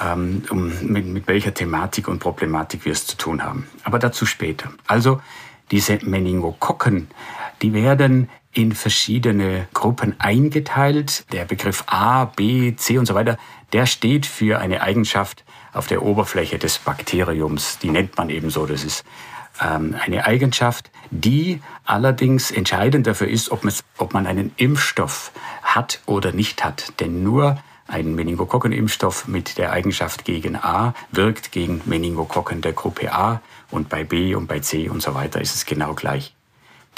ähm, 0.00 0.42
um, 0.50 0.72
mit, 0.82 1.06
mit 1.06 1.28
welcher 1.28 1.54
Thematik 1.54 2.08
und 2.08 2.18
Problematik 2.18 2.84
wir 2.84 2.92
es 2.92 3.06
zu 3.06 3.16
tun 3.16 3.42
haben. 3.42 3.66
Aber 3.84 3.98
dazu 3.98 4.26
später. 4.26 4.70
Also 4.86 5.20
diese 5.70 5.98
Meningokokken, 6.02 7.08
die 7.62 7.72
werden 7.74 8.28
in 8.52 8.72
verschiedene 8.72 9.68
Gruppen 9.74 10.14
eingeteilt. 10.18 11.24
Der 11.32 11.44
Begriff 11.44 11.84
A, 11.86 12.24
B, 12.24 12.74
C 12.76 12.98
und 12.98 13.06
so 13.06 13.14
weiter, 13.14 13.38
der 13.72 13.86
steht 13.86 14.26
für 14.26 14.58
eine 14.58 14.80
Eigenschaft 14.80 15.44
auf 15.72 15.86
der 15.86 16.02
Oberfläche 16.02 16.58
des 16.58 16.78
Bakteriums. 16.78 17.78
Die 17.78 17.90
nennt 17.90 18.16
man 18.16 18.30
eben 18.30 18.50
so. 18.50 18.66
Das 18.66 18.84
ist 18.84 19.04
eine 19.58 20.26
Eigenschaft, 20.26 20.90
die 21.10 21.60
allerdings 21.84 22.50
entscheidend 22.50 23.06
dafür 23.06 23.28
ist, 23.28 23.50
ob, 23.50 23.66
ob 23.98 24.14
man 24.14 24.26
einen 24.26 24.52
Impfstoff 24.56 25.32
hat 25.62 26.00
oder 26.06 26.32
nicht 26.32 26.64
hat. 26.64 26.92
Denn 27.00 27.22
nur 27.22 27.58
ein 27.86 28.14
Meningokokken-Impfstoff 28.14 29.26
mit 29.28 29.56
der 29.58 29.72
Eigenschaft 29.72 30.24
gegen 30.24 30.56
A 30.56 30.94
wirkt 31.10 31.52
gegen 31.52 31.80
Meningokokken 31.86 32.60
der 32.60 32.74
Gruppe 32.74 33.12
A 33.12 33.40
und 33.70 33.88
bei 33.88 34.04
B 34.04 34.34
und 34.34 34.46
bei 34.46 34.60
C 34.60 34.88
und 34.88 35.02
so 35.02 35.14
weiter 35.14 35.40
ist 35.40 35.54
es 35.54 35.64
genau 35.64 35.94
gleich. 35.94 36.34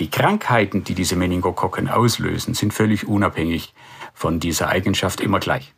Die 0.01 0.11
Krankheiten, 0.11 0.83
die 0.83 0.95
diese 0.95 1.15
Meningokokken 1.15 1.89
auslösen, 1.89 2.55
sind 2.55 2.75
völlig 2.75 3.07
unabhängig 3.07 3.75
von 4.15 4.41
dieser 4.41 4.69
Eigenschaft 4.69 5.21
immer 5.21 5.39
gleich. 5.39 5.75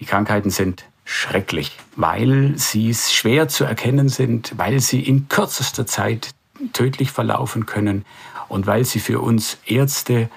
Die 0.00 0.06
Krankheiten 0.06 0.50
sind 0.50 0.84
schrecklich, 1.08 1.72
weil 1.96 2.52
sie 2.56 2.94
schwer 2.94 3.48
zu 3.48 3.64
erkennen 3.64 4.10
sind, 4.10 4.52
weil 4.58 4.78
sie 4.80 5.00
in 5.00 5.26
kürzester 5.28 5.86
Zeit 5.86 6.34
tödlich 6.74 7.12
verlaufen 7.12 7.64
können 7.64 8.04
und 8.48 8.66
weil 8.66 8.84
sie 8.84 9.00
für 9.00 9.20
uns 9.20 9.56
Ärzte 9.64 10.28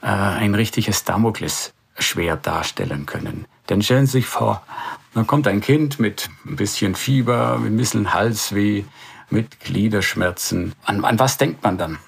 äh, 0.00 0.06
ein 0.06 0.54
richtiges 0.54 1.02
Damoklesschwert 1.02 2.46
darstellen 2.46 3.04
können. 3.04 3.46
Denn 3.68 3.82
stellen 3.82 4.06
Sie 4.06 4.18
sich 4.18 4.26
vor, 4.26 4.62
dann 5.12 5.26
kommt 5.26 5.48
ein 5.48 5.60
Kind 5.60 5.98
mit 5.98 6.30
ein 6.46 6.54
bisschen 6.54 6.94
Fieber, 6.94 7.58
mit 7.58 7.72
ein 7.72 7.76
bisschen 7.76 8.14
Halsweh, 8.14 8.84
mit 9.28 9.58
Gliederschmerzen. 9.58 10.72
An, 10.84 11.04
an 11.04 11.18
was 11.18 11.36
denkt 11.36 11.64
man 11.64 11.78
dann? 11.78 11.98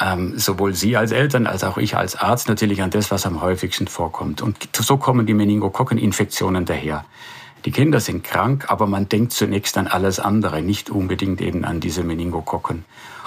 Ähm, 0.00 0.38
sowohl 0.38 0.72
Sie 0.72 0.96
als 0.96 1.10
Eltern 1.10 1.48
als 1.48 1.64
auch 1.64 1.78
ich 1.78 1.96
als 1.96 2.14
Arzt 2.14 2.48
natürlich 2.48 2.80
an 2.82 2.90
das, 2.90 3.10
was 3.10 3.26
am 3.26 3.40
häufigsten 3.40 3.88
vorkommt. 3.88 4.40
Und 4.40 4.68
so 4.76 4.98
kommen 4.98 5.26
die 5.26 5.34
Meningokokkeninfektionen 5.34 6.64
daher. 6.64 7.04
Die 7.66 7.72
Kinder 7.72 7.98
sind 7.98 8.22
krank, 8.22 8.66
aber 8.68 8.86
man 8.86 9.08
denkt 9.08 9.32
zunächst 9.32 9.76
an 9.76 9.88
alles 9.88 10.20
andere, 10.20 10.62
nicht 10.62 10.88
unbedingt 10.88 11.40
eben 11.40 11.64
an 11.64 11.80
diese 11.80 12.04
Meningokokken. 12.04 12.84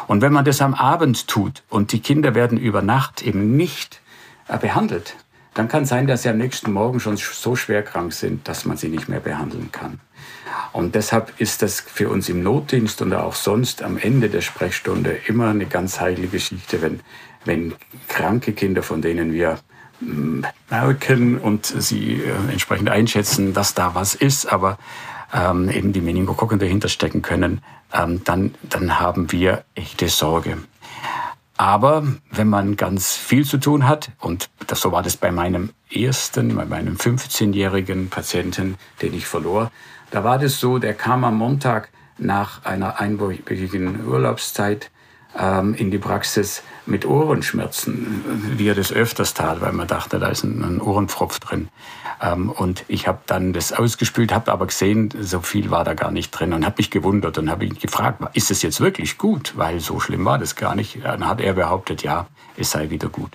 Und 0.08 0.22
wenn 0.22 0.32
man 0.32 0.46
das 0.46 0.62
am 0.62 0.74
Abend 0.74 1.28
tut 1.28 1.62
und 1.70 1.92
die 1.92 2.00
Kinder 2.00 2.34
werden 2.36 2.58
über 2.58 2.82
Nacht 2.82 3.22
eben 3.22 3.58
nicht 3.58 4.00
äh, 4.48 4.58
behandelt, 4.58 5.18
dann 5.56 5.68
kann 5.68 5.84
sein, 5.84 6.08
dass 6.08 6.24
sie 6.24 6.30
am 6.30 6.38
nächsten 6.38 6.72
Morgen 6.72 7.02
schon 7.02 7.18
so 7.18 7.58
schwer 7.58 7.84
krank 7.84 8.14
sind, 8.14 8.48
dass 8.48 8.64
man 8.64 8.78
sie 8.78 8.88
nicht 8.88 9.10
mehr 9.10 9.20
behandeln 9.20 9.74
kann. 9.74 10.00
Und 10.72 10.96
deshalb 10.96 11.34
ist 11.42 11.62
das 11.62 11.82
für 11.82 12.08
uns 12.08 12.30
im 12.30 12.42
Notdienst 12.42 13.02
und 13.02 13.14
auch 13.14 13.36
sonst 13.36 13.84
am 13.84 13.98
Ende 13.98 14.30
der 14.30 14.42
Sprechstunde 14.42 15.20
immer 15.28 15.50
eine 15.50 15.66
ganz 15.66 16.00
heikle 16.00 16.28
Geschichte, 16.28 16.82
wenn, 16.82 17.02
wenn 17.44 17.76
kranke 18.08 18.54
Kinder, 18.54 18.84
von 18.84 19.02
denen 19.02 19.34
wir 19.34 19.60
merken 20.00 21.38
und 21.38 21.66
sie 21.66 22.22
äh, 22.22 22.52
entsprechend 22.52 22.90
einschätzen, 22.90 23.54
dass 23.54 23.74
da 23.74 23.96
was 23.96 24.16
ist, 24.16 24.52
aber 24.52 24.78
ähm, 25.34 25.70
eben 25.70 25.94
die 25.94 26.02
Meningokokken 26.02 26.60
dahinter 26.60 26.90
stecken 26.90 27.22
können, 27.22 27.62
ähm, 27.94 28.24
dann, 28.24 28.56
dann 28.64 29.00
haben 29.00 29.32
wir 29.32 29.64
echte 29.76 30.08
Sorge. 30.10 30.58
Aber 31.58 32.08
wenn 32.32 32.48
man 32.48 32.78
ganz 32.78 33.18
viel 33.18 33.44
zu 33.46 33.58
tun 33.58 33.88
hat, 33.88 34.12
und 34.20 34.50
das, 34.68 34.80
so 34.80 34.94
war 34.94 35.04
das 35.04 35.18
bei 35.18 35.30
meinem 35.30 35.72
ersten, 35.94 36.56
bei 36.56 36.64
meinem 36.64 36.96
15-jährigen 36.96 38.10
Patienten, 38.10 38.78
den 39.02 39.14
ich 39.14 39.26
verlor, 39.26 39.70
da 40.12 40.24
war 40.24 40.40
das 40.40 40.60
so, 40.60 40.80
der 40.80 40.94
kam 40.94 41.24
am 41.26 41.38
Montag 41.38 41.90
nach 42.18 42.64
einer 42.64 43.00
einwöchigen 43.00 44.08
Urlaubszeit 44.08 44.90
ähm, 45.38 45.74
in 45.74 45.92
die 45.92 45.98
Praxis 45.98 46.64
mit 46.90 47.06
Ohrenschmerzen, 47.06 48.24
wie 48.58 48.68
er 48.68 48.76
das 48.76 48.92
öfters 48.92 49.34
tat, 49.34 49.62
weil 49.62 49.72
man 49.72 49.88
dachte, 49.88 50.20
da 50.20 50.28
ist 50.28 50.44
ein, 50.44 50.82
Ohrenpfropf 50.82 51.40
drin. 51.40 51.70
Ähm, 52.22 52.50
und 52.50 52.84
ich 52.88 53.08
habe 53.08 53.20
dann 53.26 53.54
das 53.54 53.72
ausgespült, 53.72 54.34
habe 54.34 54.52
aber 54.52 54.68
gesehen, 54.68 55.10
so 55.22 55.42
viel 55.42 55.72
war 55.72 55.84
da 55.84 55.94
gar 55.94 56.12
nicht 56.12 56.32
drin 56.32 56.54
und 56.54 56.66
habe 56.66 56.76
mich 56.78 56.92
gewundert 56.92 57.38
und 57.38 57.50
habe 57.50 57.66
ihn 57.66 57.78
gefragt, 57.78 58.22
ist 58.34 58.52
es 58.52 58.62
jetzt 58.62 58.82
wirklich 58.82 59.18
gut? 59.18 59.54
Weil 59.56 59.80
so 59.80 60.00
schlimm 60.00 60.26
war 60.26 60.38
das 60.38 60.56
gar 60.56 60.76
nicht. 60.76 61.00
Dann 61.04 61.28
hat 61.28 61.42
er 61.42 61.54
behauptet, 61.54 62.04
ja, 62.04 62.28
es 62.58 62.72
sei 62.72 62.90
wieder 62.90 63.10
gut. 63.10 63.32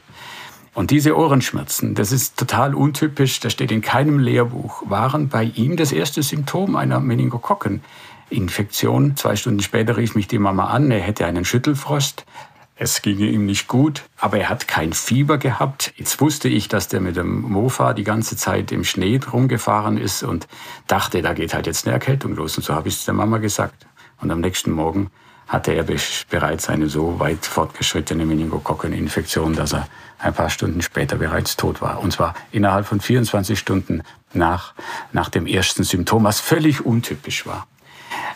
Und 0.75 0.90
diese 0.90 1.16
Ohrenschmerzen, 1.16 1.94
das 1.94 2.11
ist 2.11 2.37
total 2.37 2.75
untypisch, 2.75 3.38
das 3.38 3.52
steht 3.52 3.70
in 3.70 3.80
keinem 3.80 4.18
Lehrbuch, 4.18 4.82
waren 4.90 5.28
bei 5.28 5.44
ihm 5.44 5.76
das 5.76 5.92
erste 5.92 6.25
Symptom 6.25 6.75
einer 6.75 6.99
Meningokokkeninfektion. 6.99 9.16
Zwei 9.16 9.37
Stunden 9.37 9.61
später 9.61 9.96
rief 9.96 10.16
mich 10.16 10.26
die 10.26 10.40
Mama 10.40 10.66
an, 10.66 10.90
er 10.90 10.99
hätte 10.99 11.26
einen 11.26 11.44
Schüttelfrost. 11.44 12.26
Es 12.76 13.02
ging 13.02 13.18
ihm 13.20 13.46
nicht 13.46 13.68
gut, 13.68 14.02
aber 14.18 14.38
er 14.38 14.48
hat 14.48 14.66
kein 14.66 14.92
Fieber 14.92 15.38
gehabt. 15.38 15.92
Jetzt 15.96 16.20
wusste 16.20 16.48
ich, 16.48 16.66
dass 16.66 16.88
der 16.88 17.00
mit 17.00 17.16
dem 17.16 17.42
Mofa 17.42 17.92
die 17.92 18.02
ganze 18.02 18.36
Zeit 18.36 18.72
im 18.72 18.82
Schnee 18.82 19.20
rumgefahren 19.32 19.96
ist 19.96 20.24
und 20.24 20.48
dachte, 20.88 21.22
da 21.22 21.34
geht 21.34 21.54
halt 21.54 21.66
jetzt 21.66 21.86
eine 21.86 21.94
Erkältung 21.94 22.34
los. 22.34 22.56
Und 22.56 22.64
so 22.64 22.74
habe 22.74 22.88
ich 22.88 22.96
es 22.96 23.04
der 23.04 23.14
Mama 23.14 23.38
gesagt. 23.38 23.86
Und 24.20 24.32
am 24.32 24.40
nächsten 24.40 24.72
Morgen 24.72 25.10
hatte 25.46 25.72
er 25.72 25.84
bereits 26.30 26.68
eine 26.68 26.88
so 26.88 27.20
weit 27.20 27.46
fortgeschrittene 27.46 28.26
Meningokokkeninfektion, 28.26 29.54
dass 29.54 29.72
er 29.72 29.86
ein 30.18 30.34
paar 30.34 30.50
Stunden 30.50 30.82
später 30.82 31.16
bereits 31.16 31.56
tot 31.56 31.80
war. 31.80 32.00
Und 32.00 32.12
zwar 32.12 32.34
innerhalb 32.50 32.86
von 32.86 33.00
24 33.00 33.56
Stunden 33.56 34.02
nach, 34.32 34.74
nach 35.12 35.28
dem 35.28 35.46
ersten 35.46 35.84
Symptom, 35.84 36.24
was 36.24 36.40
völlig 36.40 36.84
untypisch 36.84 37.46
war. 37.46 37.68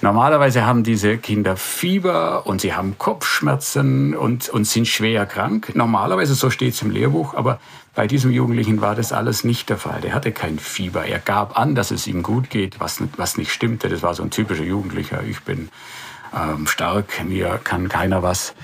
Normalerweise 0.01 0.65
haben 0.65 0.85
diese 0.85 1.19
Kinder 1.19 1.57
Fieber 1.57 2.47
und 2.47 2.61
sie 2.61 2.75
haben 2.75 2.99
Kopfschmerzen 2.99 4.15
und, 4.15 4.49
und 4.49 4.65
sind 4.65 4.87
schwer 4.87 5.27
krank. 5.27 5.73
Normalerweise, 5.75 6.35
so 6.35 6.51
steht 6.51 6.75
es 6.75 6.83
im 6.83 6.91
Lehrbuch, 6.91 7.35
aber 7.35 7.59
bei 7.97 8.07
diesem 8.07 8.31
Jugendlichen 8.31 8.81
war 8.81 8.95
das 8.95 9.13
alles 9.13 9.43
nicht 9.43 9.69
der 9.71 9.77
Fall. 9.77 10.01
Der 10.01 10.15
hatte 10.15 10.31
kein 10.31 10.61
Fieber. 10.61 11.05
Er 11.05 11.19
gab 11.19 11.59
an, 11.59 11.75
dass 11.75 11.91
es 11.91 12.07
ihm 12.07 12.23
gut 12.23 12.49
geht, 12.49 12.79
was, 12.79 13.03
was 13.17 13.37
nicht 13.37 13.53
stimmte. 13.53 13.89
Das 13.89 14.03
war 14.03 14.15
so 14.15 14.23
ein 14.23 14.31
typischer 14.31 14.63
Jugendlicher. 14.63 15.25
Ich 15.25 15.41
bin 15.41 15.69
ähm, 16.33 16.69
stark, 16.69 17.25
mir 17.25 17.59
kann 17.65 17.89
keiner 17.89 18.23
was. 18.23 18.55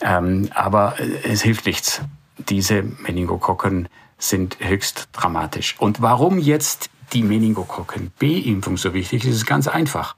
Ähm, 0.00 0.48
aber 0.54 0.94
es 1.24 1.42
hilft 1.42 1.66
nichts. 1.66 2.02
Diese 2.38 2.82
Meningokokken 2.82 3.88
sind 4.18 4.58
höchst 4.60 5.08
dramatisch. 5.12 5.74
Und 5.78 6.00
warum 6.00 6.38
jetzt 6.38 6.88
die 7.12 7.24
Meningokokken-B-Impfung 7.24 8.76
so 8.76 8.94
wichtig 8.94 9.24
ist, 9.24 9.34
ist 9.34 9.46
ganz 9.46 9.66
einfach. 9.66 10.14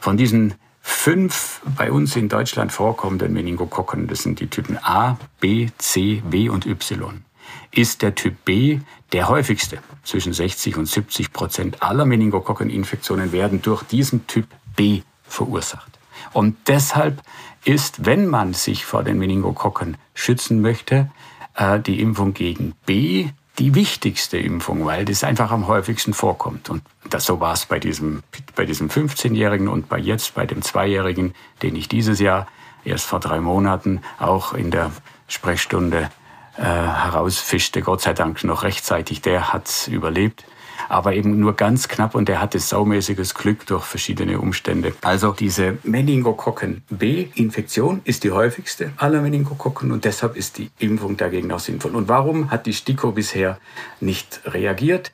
Von 0.00 0.16
diesen 0.16 0.54
fünf 0.80 1.60
bei 1.76 1.92
uns 1.92 2.16
in 2.16 2.30
Deutschland 2.30 2.72
vorkommenden 2.72 3.34
Meningokokken, 3.34 4.06
das 4.06 4.22
sind 4.22 4.40
die 4.40 4.46
Typen 4.46 4.78
A, 4.82 5.18
B, 5.40 5.68
C, 5.76 6.22
W 6.28 6.48
und 6.48 6.64
Y, 6.64 7.22
ist 7.70 8.00
der 8.00 8.14
Typ 8.14 8.44
B 8.46 8.80
der 9.12 9.28
häufigste. 9.28 9.78
Zwischen 10.02 10.32
60 10.32 10.78
und 10.78 10.86
70 10.86 11.34
Prozent 11.34 11.82
aller 11.82 12.06
Meningokokkeninfektionen 12.06 13.32
werden 13.32 13.60
durch 13.60 13.82
diesen 13.82 14.26
Typ 14.26 14.46
B 14.74 15.02
verursacht. 15.24 15.98
Und 16.32 16.56
deshalb 16.66 17.22
ist, 17.66 18.06
wenn 18.06 18.26
man 18.26 18.54
sich 18.54 18.86
vor 18.86 19.04
den 19.04 19.18
Meningokokken 19.18 19.98
schützen 20.14 20.62
möchte, 20.62 21.10
äh, 21.54 21.78
die 21.78 22.00
Impfung 22.00 22.32
gegen 22.32 22.74
B 22.86 23.28
die 23.58 23.74
wichtigste 23.74 24.38
Impfung, 24.38 24.86
weil 24.86 25.04
das 25.04 25.24
einfach 25.24 25.50
am 25.50 25.66
häufigsten 25.66 26.14
vorkommt. 26.14 26.70
Und 26.70 26.82
das, 27.08 27.26
so 27.26 27.40
war 27.40 27.52
es 27.52 27.66
bei 27.66 27.78
diesem, 27.78 28.22
bei 28.54 28.64
diesem 28.64 28.88
15-Jährigen 28.88 29.68
und 29.68 29.88
bei 29.88 29.98
jetzt, 29.98 30.34
bei 30.34 30.46
dem 30.46 30.62
Zweijährigen, 30.62 31.34
den 31.62 31.76
ich 31.76 31.88
dieses 31.88 32.20
Jahr 32.20 32.46
erst 32.84 33.04
vor 33.04 33.20
drei 33.20 33.40
Monaten 33.40 34.00
auch 34.18 34.54
in 34.54 34.70
der 34.70 34.90
Sprechstunde 35.28 36.10
äh, 36.56 36.62
herausfischte, 36.62 37.82
Gott 37.82 38.00
sei 38.00 38.14
Dank 38.14 38.42
noch 38.44 38.62
rechtzeitig, 38.62 39.20
der 39.20 39.52
hat 39.52 39.88
überlebt 39.88 40.44
aber 40.88 41.14
eben 41.14 41.38
nur 41.38 41.54
ganz 41.54 41.88
knapp 41.88 42.14
und 42.14 42.28
er 42.28 42.40
hatte 42.40 42.58
saumäßiges 42.58 43.34
Glück 43.34 43.66
durch 43.66 43.84
verschiedene 43.84 44.40
Umstände. 44.40 44.92
Also 45.02 45.32
diese 45.32 45.78
Meningokokken 45.82 46.82
B-Infektion 46.90 48.00
ist 48.04 48.24
die 48.24 48.32
häufigste 48.32 48.92
aller 48.96 49.22
Meningokokken 49.22 49.92
und 49.92 50.04
deshalb 50.04 50.36
ist 50.36 50.58
die 50.58 50.70
Impfung 50.78 51.16
dagegen 51.16 51.52
auch 51.52 51.58
sinnvoll. 51.58 51.94
Und 51.94 52.08
warum 52.08 52.50
hat 52.50 52.66
die 52.66 52.72
STIKO 52.72 53.12
bisher 53.12 53.58
nicht 54.00 54.40
reagiert? 54.44 55.12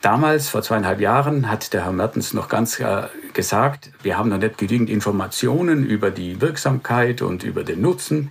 Damals, 0.00 0.48
vor 0.48 0.62
zweieinhalb 0.62 1.00
Jahren, 1.00 1.50
hat 1.50 1.72
der 1.72 1.84
Herr 1.84 1.92
Mertens 1.92 2.32
noch 2.32 2.48
ganz 2.48 2.78
äh, 2.78 3.08
gesagt, 3.32 3.90
wir 4.02 4.16
haben 4.16 4.28
noch 4.28 4.38
nicht 4.38 4.56
genügend 4.56 4.90
Informationen 4.90 5.84
über 5.84 6.12
die 6.12 6.40
Wirksamkeit 6.40 7.20
und 7.20 7.42
über 7.42 7.64
den 7.64 7.80
Nutzen. 7.80 8.30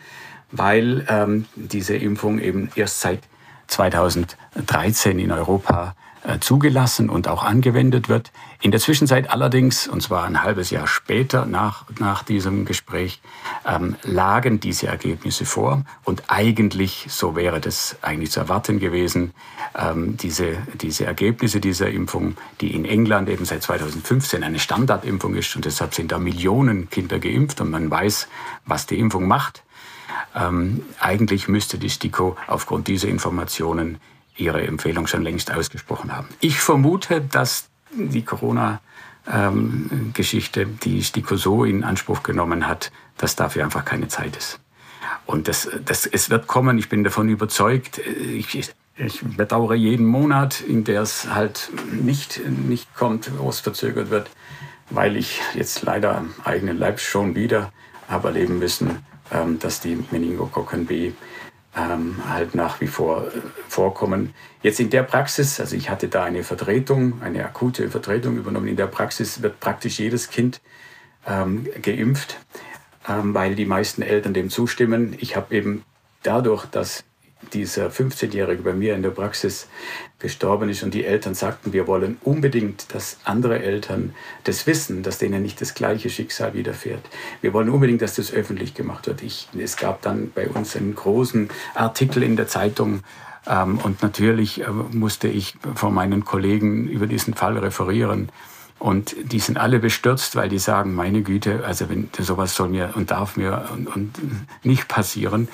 weil 0.51 1.05
ähm, 1.09 1.45
diese 1.55 1.95
Impfung 1.95 2.39
eben 2.39 2.69
erst 2.75 3.01
seit 3.01 3.19
2013 3.67 5.19
in 5.19 5.31
Europa 5.31 5.95
zugelassen 6.39 7.09
und 7.09 7.27
auch 7.27 7.43
angewendet 7.43 8.09
wird. 8.09 8.31
In 8.59 8.71
der 8.71 8.79
Zwischenzeit 8.79 9.29
allerdings, 9.29 9.87
und 9.87 10.01
zwar 10.01 10.25
ein 10.25 10.43
halbes 10.43 10.69
Jahr 10.71 10.87
später 10.87 11.45
nach, 11.45 11.85
nach 11.99 12.23
diesem 12.23 12.65
Gespräch, 12.65 13.21
ähm, 13.65 13.95
lagen 14.03 14.59
diese 14.59 14.87
Ergebnisse 14.87 15.45
vor. 15.45 15.83
Und 16.03 16.23
eigentlich, 16.27 17.05
so 17.09 17.35
wäre 17.35 17.61
das 17.61 17.97
eigentlich 18.01 18.31
zu 18.31 18.39
erwarten 18.39 18.79
gewesen, 18.79 19.33
ähm, 19.77 20.17
diese, 20.17 20.57
diese 20.73 21.05
Ergebnisse 21.05 21.59
dieser 21.61 21.89
Impfung, 21.89 22.35
die 22.61 22.73
in 22.73 22.85
England 22.85 23.29
eben 23.29 23.45
seit 23.45 23.63
2015 23.63 24.43
eine 24.43 24.59
Standardimpfung 24.59 25.35
ist, 25.35 25.55
und 25.55 25.65
deshalb 25.65 25.93
sind 25.93 26.11
da 26.11 26.19
Millionen 26.19 26.89
Kinder 26.89 27.19
geimpft 27.19 27.61
und 27.61 27.69
man 27.69 27.89
weiß, 27.89 28.27
was 28.65 28.85
die 28.85 28.99
Impfung 28.99 29.27
macht. 29.27 29.63
Ähm, 30.35 30.83
eigentlich 30.99 31.47
müsste 31.47 31.77
die 31.77 31.89
STIKO 31.89 32.35
aufgrund 32.47 32.87
dieser 32.87 33.07
Informationen 33.07 33.99
ihre 34.37 34.65
Empfehlung 34.65 35.07
schon 35.07 35.23
längst 35.23 35.51
ausgesprochen 35.51 36.15
haben. 36.15 36.27
Ich 36.39 36.59
vermute, 36.59 37.21
dass 37.21 37.67
die 37.91 38.23
Corona-Geschichte, 38.23 40.65
die 40.65 41.03
STIKO 41.03 41.35
so 41.35 41.63
in 41.63 41.83
Anspruch 41.83 42.23
genommen 42.23 42.67
hat, 42.67 42.91
dass 43.17 43.35
dafür 43.35 43.63
einfach 43.63 43.85
keine 43.85 44.07
Zeit 44.07 44.35
ist. 44.37 44.59
Und 45.25 45.47
das, 45.47 45.69
das, 45.83 46.05
es 46.05 46.29
wird 46.29 46.47
kommen, 46.47 46.77
ich 46.77 46.89
bin 46.89 47.03
davon 47.03 47.29
überzeugt. 47.29 47.99
Ich, 47.99 48.71
ich 48.95 49.21
bedauere 49.21 49.75
jeden 49.75 50.05
Monat, 50.05 50.61
in 50.61 50.83
der 50.83 51.01
es 51.01 51.33
halt 51.33 51.71
nicht, 51.91 52.41
nicht 52.47 52.93
kommt, 52.95 53.31
wo 53.37 53.49
es 53.49 53.59
verzögert 53.59 54.09
wird, 54.09 54.29
weil 54.89 55.17
ich 55.17 55.41
jetzt 55.53 55.81
leider 55.81 56.17
am 56.17 56.33
eigenen 56.45 56.77
Leib 56.77 56.99
schon 56.99 57.35
wieder 57.35 57.71
habe 58.07 58.29
erleben 58.29 58.59
müssen, 58.59 59.05
ähm, 59.31 59.59
dass 59.59 59.81
die 59.81 59.97
Meningokokken 60.11 60.85
B 60.85 61.11
ähm, 61.77 62.15
halt 62.27 62.55
nach 62.55 62.81
wie 62.81 62.87
vor 62.87 63.27
äh, 63.27 63.41
vorkommen. 63.67 64.33
Jetzt 64.63 64.79
in 64.79 64.89
der 64.89 65.03
Praxis, 65.03 65.59
also 65.59 65.75
ich 65.75 65.89
hatte 65.89 66.07
da 66.07 66.23
eine 66.23 66.43
Vertretung, 66.43 67.21
eine 67.21 67.45
akute 67.45 67.89
Vertretung 67.89 68.37
übernommen. 68.37 68.67
In 68.67 68.75
der 68.75 68.87
Praxis 68.87 69.41
wird 69.41 69.59
praktisch 69.59 69.99
jedes 69.99 70.29
Kind 70.29 70.61
ähm, 71.27 71.67
geimpft, 71.81 72.37
ähm, 73.07 73.33
weil 73.33 73.55
die 73.55 73.65
meisten 73.65 74.01
Eltern 74.01 74.33
dem 74.33 74.49
zustimmen. 74.49 75.15
Ich 75.19 75.35
habe 75.35 75.53
eben 75.55 75.83
dadurch, 76.23 76.65
dass 76.65 77.03
dieser 77.53 77.87
15-Jährige 77.89 78.63
bei 78.63 78.73
mir 78.73 78.95
in 78.95 79.03
der 79.03 79.11
Praxis 79.11 79.67
gestorben 80.19 80.69
ist 80.69 80.83
und 80.83 80.93
die 80.93 81.05
Eltern 81.05 81.35
sagten, 81.35 81.73
wir 81.73 81.87
wollen 81.87 82.17
unbedingt, 82.23 82.93
dass 82.93 83.17
andere 83.23 83.59
Eltern 83.59 84.13
das 84.43 84.67
wissen, 84.67 85.03
dass 85.03 85.17
denen 85.19 85.43
nicht 85.43 85.61
das 85.61 85.73
gleiche 85.73 86.09
Schicksal 86.09 86.53
widerfährt. 86.53 87.03
Wir 87.41 87.53
wollen 87.53 87.69
unbedingt, 87.69 88.01
dass 88.01 88.15
das 88.15 88.33
öffentlich 88.33 88.73
gemacht 88.73 89.07
wird. 89.07 89.21
Ich, 89.21 89.47
es 89.57 89.77
gab 89.77 90.01
dann 90.01 90.31
bei 90.33 90.47
uns 90.47 90.75
einen 90.75 90.95
großen 90.95 91.49
Artikel 91.75 92.23
in 92.23 92.35
der 92.35 92.47
Zeitung, 92.47 93.01
ähm, 93.49 93.79
und 93.83 94.01
natürlich 94.01 94.61
äh, 94.61 94.69
musste 94.71 95.27
ich 95.27 95.55
vor 95.75 95.91
meinen 95.91 96.25
Kollegen 96.25 96.87
über 96.87 97.07
diesen 97.07 97.33
Fall 97.33 97.57
referieren. 97.57 98.29
Und 98.79 99.15
die 99.23 99.39
sind 99.39 99.57
alle 99.57 99.79
bestürzt, 99.79 100.35
weil 100.35 100.49
die 100.49 100.59
sagen, 100.59 100.93
meine 100.93 101.23
Güte, 101.23 101.63
also 101.65 101.89
wenn 101.89 102.09
sowas 102.19 102.55
soll 102.55 102.69
mir 102.69 102.91
und 102.95 103.09
darf 103.09 103.35
mir 103.35 103.69
und, 103.73 103.87
und 103.87 104.13
nicht 104.63 104.87
passieren. 104.87 105.47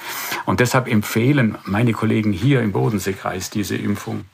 Und 0.46 0.60
deshalb 0.60 0.88
empfehlen 0.88 1.58
meine 1.64 1.94
Kollegen 1.94 2.34
hier 2.34 2.62
im 2.62 2.74
Bodenseekreis 2.74 3.50
diese 3.50 3.76
Impfung 3.76 4.26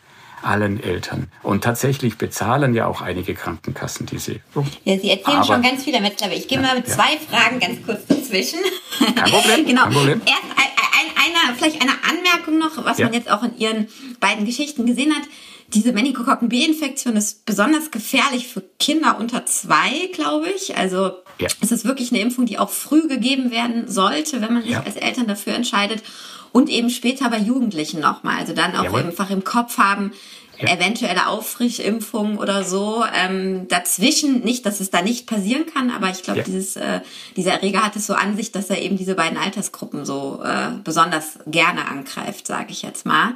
allen 0.41 0.81
Eltern. 0.81 1.27
Und 1.43 1.63
tatsächlich 1.63 2.17
bezahlen 2.17 2.73
ja 2.73 2.87
auch 2.87 3.01
einige 3.01 3.35
Krankenkassen 3.35 4.05
diese. 4.05 4.39
Ja, 4.85 4.97
Sie 4.97 5.09
erzählen 5.09 5.37
Aber, 5.37 5.45
schon 5.45 5.61
ganz 5.61 5.83
viel 5.83 5.93
damit, 5.93 6.23
aber 6.23 6.33
ich 6.33 6.47
gehe 6.47 6.59
ja, 6.59 6.65
mal 6.65 6.75
mit 6.75 6.87
ja. 6.87 6.93
zwei 6.95 7.17
Fragen 7.17 7.59
ganz 7.59 7.85
kurz 7.85 8.05
dazwischen. 8.07 8.59
Kein 8.99 9.31
Problem. 9.31 9.65
genau. 9.67 9.83
Kein 9.83 9.93
Problem. 9.93 10.21
Erst 10.25 10.43
ein, 10.55 10.69
ein, 10.97 11.45
eine, 11.47 11.55
vielleicht 11.57 11.81
eine 11.81 11.91
Anmerkung 12.09 12.57
noch, 12.57 12.85
was 12.85 12.97
ja. 12.97 13.05
man 13.05 13.13
jetzt 13.13 13.29
auch 13.29 13.43
in 13.43 13.57
Ihren 13.57 13.87
beiden 14.19 14.45
Geschichten 14.45 14.85
gesehen 14.85 15.13
hat 15.13 15.23
diese 15.73 15.93
Meningokokken 15.93 16.49
B-Infektion 16.49 17.15
ist 17.15 17.45
besonders 17.45 17.91
gefährlich 17.91 18.47
für 18.47 18.63
Kinder 18.79 19.17
unter 19.19 19.45
zwei, 19.45 20.09
glaube 20.13 20.49
ich. 20.49 20.77
Also 20.77 21.11
ja. 21.39 21.47
es 21.61 21.71
ist 21.71 21.85
wirklich 21.85 22.11
eine 22.11 22.21
Impfung, 22.21 22.45
die 22.45 22.57
auch 22.57 22.69
früh 22.69 23.07
gegeben 23.07 23.51
werden 23.51 23.87
sollte, 23.87 24.41
wenn 24.41 24.53
man 24.53 24.63
sich 24.63 24.71
ja. 24.71 24.83
als 24.83 24.95
Eltern 24.95 25.27
dafür 25.27 25.53
entscheidet. 25.53 26.03
Und 26.51 26.69
eben 26.69 26.89
später 26.89 27.29
bei 27.29 27.37
Jugendlichen 27.37 27.99
nochmal. 27.99 28.37
Also 28.39 28.53
dann 28.53 28.75
auch 28.75 28.85
Jawohl. 28.85 29.01
einfach 29.03 29.29
im 29.29 29.43
Kopf 29.43 29.77
haben, 29.77 30.13
ja. 30.59 30.69
eventuelle 30.69 31.27
Auffrischimpfung 31.27 32.37
oder 32.37 32.63
so. 32.63 33.03
Ähm, 33.13 33.67
dazwischen 33.67 34.41
nicht, 34.41 34.65
dass 34.65 34.79
es 34.79 34.89
da 34.89 35.01
nicht 35.01 35.27
passieren 35.27 35.65
kann, 35.71 35.91
aber 35.91 36.09
ich 36.09 36.23
glaube, 36.23 36.39
ja. 36.39 36.45
dieses 36.45 36.75
äh, 36.75 37.01
dieser 37.35 37.53
Erreger 37.53 37.83
hat 37.83 37.95
es 37.95 38.07
so 38.07 38.13
an 38.13 38.35
sich, 38.35 38.51
dass 38.51 38.69
er 38.69 38.81
eben 38.81 38.97
diese 38.97 39.15
beiden 39.15 39.37
Altersgruppen 39.37 40.05
so 40.05 40.41
äh, 40.43 40.71
besonders 40.83 41.39
gerne 41.47 41.87
angreift, 41.87 42.47
sage 42.47 42.71
ich 42.71 42.81
jetzt 42.81 43.05
mal. 43.05 43.35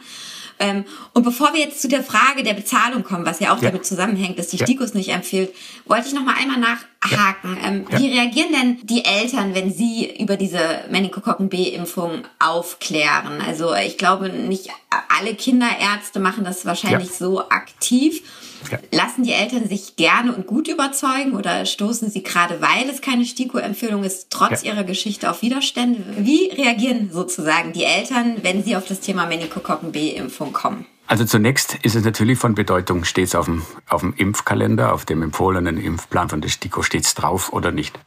Ähm, 0.60 0.86
und 1.14 1.24
bevor 1.24 1.54
wir 1.54 1.60
jetzt 1.60 1.82
zu 1.82 1.88
der 1.88 2.04
Frage 2.04 2.44
der 2.44 2.54
Bezahlung 2.54 3.04
kommen, 3.04 3.26
was 3.26 3.40
ja 3.40 3.54
auch 3.54 3.62
ja. 3.62 3.70
damit 3.70 3.86
zusammenhängt, 3.86 4.40
dass 4.40 4.48
die 4.48 4.58
ja. 4.58 4.66
STIKOS 4.66 4.94
nicht 4.94 5.10
empfiehlt, 5.10 5.54
wollte 5.86 6.08
ich 6.08 6.14
noch 6.14 6.24
mal 6.24 6.36
einmal 6.36 6.60
nachhaken. 6.60 7.58
Ja. 7.62 7.68
Ähm, 7.68 7.86
wie 7.90 8.12
reagieren 8.12 8.52
denn 8.52 8.78
die 8.84 9.06
Eltern, 9.06 9.56
wenn 9.56 9.74
sie 9.74 10.14
über 10.20 10.38
diese 10.38 10.60
Meningokokken 10.90 11.50
B-Impfung 11.50 12.24
aufklären? 12.40 13.42
Also 13.46 13.74
ich 13.74 13.98
glaube, 13.98 14.30
nicht 14.30 14.70
alle 15.20 15.36
Kinderärzte 15.36 16.20
machen 16.20 16.44
das 16.44 16.66
wahrscheinlich 16.66 17.12
so 17.12 17.50
aktiv. 17.50 18.22
Ja. 18.72 18.80
Lassen 18.92 19.24
die 19.24 19.34
Eltern 19.34 19.68
sich 19.68 19.96
gerne 19.96 20.34
und 20.34 20.48
gut 20.48 20.68
überzeugen 20.68 21.34
oder 21.34 21.66
stoßen 21.66 22.10
sie 22.10 22.24
gerade, 22.24 22.62
weil 22.62 22.90
es 22.90 23.02
keine 23.02 23.26
STIKO-Empfehlung 23.26 24.04
ist, 24.04 24.30
trotz 24.30 24.64
ja. 24.64 24.74
ihrer 24.74 24.84
Geschichte 24.84 25.30
auf 25.30 25.42
Widerstände? 25.42 26.04
Wie 26.18 26.50
reagieren 26.50 27.10
sozusagen 27.12 27.74
die 27.74 27.84
Eltern, 27.84 28.38
wenn 28.42 28.64
sie 28.64 28.76
auf 28.76 28.86
das 28.86 29.00
Thema 29.00 29.26
Meningokokken 29.26 29.92
B-Impfung 29.92 30.54
kommen? 30.54 30.86
Also 31.08 31.26
zunächst 31.26 31.76
ist 31.84 31.96
es 31.96 32.06
natürlich 32.06 32.40
von 32.40 32.56
Bedeutung, 32.56 33.04
steht 33.04 33.26
es 33.26 33.36
auf 33.36 33.46
dem, 33.46 33.64
auf 33.90 34.02
dem 34.02 34.14
Impfkalender, 34.16 34.94
auf 34.94 35.06
dem 35.06 35.22
empfohlenen 35.22 35.78
Impfplan 35.78 36.30
von 36.30 36.42
der 36.42 36.50
STIKO, 36.50 36.82
steht 36.82 37.06
es 37.06 37.14
drauf 37.14 37.52
oder 37.52 37.72
nicht. 37.72 38.00